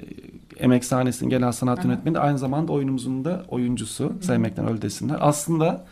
Emek 0.58 0.84
sahnesinin 0.84 1.30
genel 1.30 1.52
sanat 1.52 1.78
Aha. 1.78 1.88
yönetmeni 1.88 2.18
aynı 2.18 2.38
zamanda 2.38 2.72
oyunumuzun 2.72 3.24
da 3.24 3.44
oyuncusu 3.48 4.12
Sevmekten 4.20 4.68
Öl 4.68 4.82
desinler. 4.82 5.16
Aslında 5.20 5.84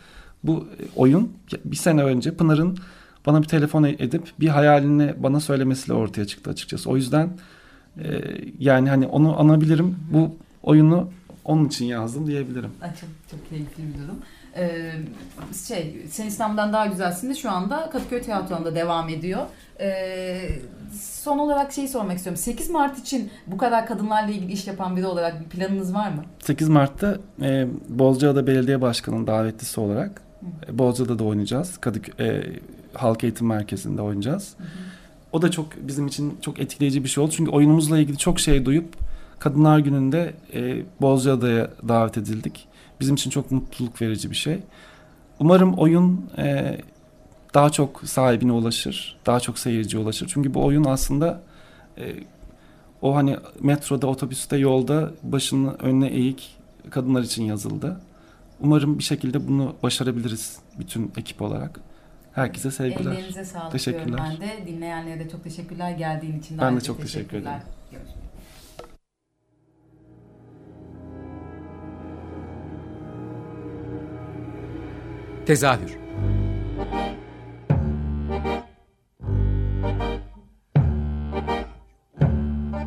bu 0.43 0.57
e, 0.79 0.83
oyun 0.95 1.33
bir 1.65 1.75
sene 1.75 2.03
önce 2.03 2.35
Pınar'ın 2.35 2.77
bana 3.25 3.41
bir 3.41 3.47
telefon 3.47 3.83
edip 3.83 4.23
bir 4.39 4.47
hayalini 4.47 5.13
bana 5.17 5.39
söylemesiyle 5.39 5.93
ortaya 5.93 6.25
çıktı 6.25 6.49
açıkçası. 6.49 6.89
O 6.89 6.95
yüzden 6.95 7.29
e, 7.97 8.21
yani 8.59 8.89
hani 8.89 9.07
onu 9.07 9.39
anabilirim. 9.39 9.95
Bu 10.13 10.35
oyunu 10.63 11.09
onun 11.45 11.65
için 11.65 11.85
yazdım 11.85 12.27
diyebilirim. 12.27 12.71
Çok, 12.81 13.09
çok 13.31 13.49
keyifli 13.49 13.83
bir 13.83 14.03
durum. 14.03 14.19
Ee, 14.57 14.91
şey, 15.67 16.05
Sen 16.09 16.25
İstanbul'dan 16.27 16.73
Daha 16.73 16.85
Güzelsin 16.85 17.29
de 17.29 17.35
şu 17.35 17.51
anda 17.51 17.89
Kadıköy 17.89 18.21
Tiyatro'nda 18.21 18.75
devam 18.75 19.09
ediyor. 19.09 19.41
Ee, 19.79 20.49
son 21.01 21.39
olarak 21.39 21.71
şeyi 21.71 21.87
sormak 21.87 22.17
istiyorum. 22.17 22.41
8 22.41 22.69
Mart 22.69 22.99
için 22.99 23.31
bu 23.47 23.57
kadar 23.57 23.85
kadınlarla 23.85 24.31
ilgili 24.31 24.51
iş 24.51 24.67
yapan 24.67 24.97
biri 24.97 25.05
olarak 25.05 25.39
bir 25.39 25.45
planınız 25.45 25.93
var 25.93 26.09
mı? 26.09 26.23
8 26.39 26.69
Mart'ta 26.69 27.17
e, 27.41 27.67
Bozcaada 27.89 28.47
Belediye 28.47 28.81
Başkanı'nın 28.81 29.27
davetlisi 29.27 29.79
olarak 29.79 30.21
e, 30.69 30.77
Bozcaada'da 30.77 31.23
oynayacağız. 31.23 31.77
Kadıköy 31.77 32.27
e, 32.27 32.43
Halk 32.93 33.23
Eğitim 33.23 33.47
Merkezi'nde 33.47 34.01
oynayacağız. 34.01 34.55
O 35.31 35.41
da 35.41 35.51
çok 35.51 35.67
bizim 35.87 36.07
için 36.07 36.37
çok 36.41 36.59
etkileyici 36.59 37.03
bir 37.03 37.09
şey 37.09 37.23
oldu. 37.23 37.31
Çünkü 37.37 37.51
oyunumuzla 37.51 37.99
ilgili 37.99 38.17
çok 38.17 38.39
şey 38.39 38.65
duyup 38.65 38.95
Kadınlar 39.39 39.79
Günü'nde 39.79 40.33
e, 40.53 40.83
Bozcaada'ya 41.01 41.71
davet 41.87 42.17
edildik. 42.17 42.67
Bizim 42.99 43.15
için 43.15 43.29
çok 43.29 43.51
mutluluk 43.51 44.01
verici 44.01 44.31
bir 44.31 44.35
şey. 44.35 44.59
Umarım 45.39 45.73
oyun 45.73 46.25
e, 46.37 46.77
daha 47.53 47.69
çok 47.69 48.01
sahibine 48.05 48.51
ulaşır. 48.51 49.17
Daha 49.25 49.39
çok 49.39 49.59
seyirciye 49.59 50.03
ulaşır. 50.03 50.31
Çünkü 50.33 50.53
bu 50.53 50.65
oyun 50.65 50.83
aslında 50.83 51.41
e, 51.97 52.15
o 53.01 53.15
hani 53.15 53.37
metroda, 53.61 54.07
otobüste, 54.07 54.57
yolda 54.57 55.11
başını 55.23 55.73
önüne 55.73 56.07
eğik 56.07 56.57
kadınlar 56.89 57.21
için 57.21 57.43
yazıldı. 57.43 58.01
Umarım 58.59 58.99
bir 58.99 59.03
şekilde 59.03 59.47
bunu 59.47 59.75
başarabiliriz 59.83 60.59
bütün 60.79 61.11
ekip 61.17 61.41
olarak. 61.41 61.79
Herkese 62.33 62.71
sevgiler. 62.71 63.11
Ellerinize 63.11 63.45
sağlık 63.45 63.71
Teşekkürler. 63.71 64.07
diyorum 64.07 64.37
ben 64.41 64.41
de. 64.41 64.67
Dinleyenlere 64.67 65.19
de 65.19 65.29
çok 65.29 65.43
teşekkürler 65.43 65.91
geldiğin 65.91 66.39
için. 66.39 66.57
Ben 66.57 66.75
de 66.75 66.81
çok 66.81 67.01
teşekkür 67.01 67.37
ederim. 67.37 67.61
Görüşmek. 67.91 68.29
Tezahür 75.45 75.97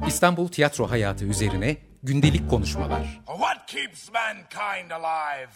İstanbul 0.07 0.49
tiyatro 0.49 0.91
hayatı 0.91 1.25
üzerine 1.25 1.77
gündelik 2.03 2.51
konuşmalar. 2.51 3.21
What 3.27 3.67
keeps 3.67 4.11
mankind 4.13 4.91
alive? 4.91 5.51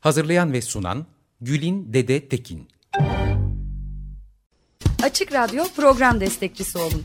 Hazırlayan 0.00 0.52
ve 0.52 0.62
sunan 0.62 1.06
Gülin 1.40 1.92
Dede 1.92 2.28
Tekin. 2.28 2.68
Açık 5.02 5.32
Radyo 5.32 5.64
program 5.76 6.20
destekçisi 6.20 6.78
olun. 6.78 7.04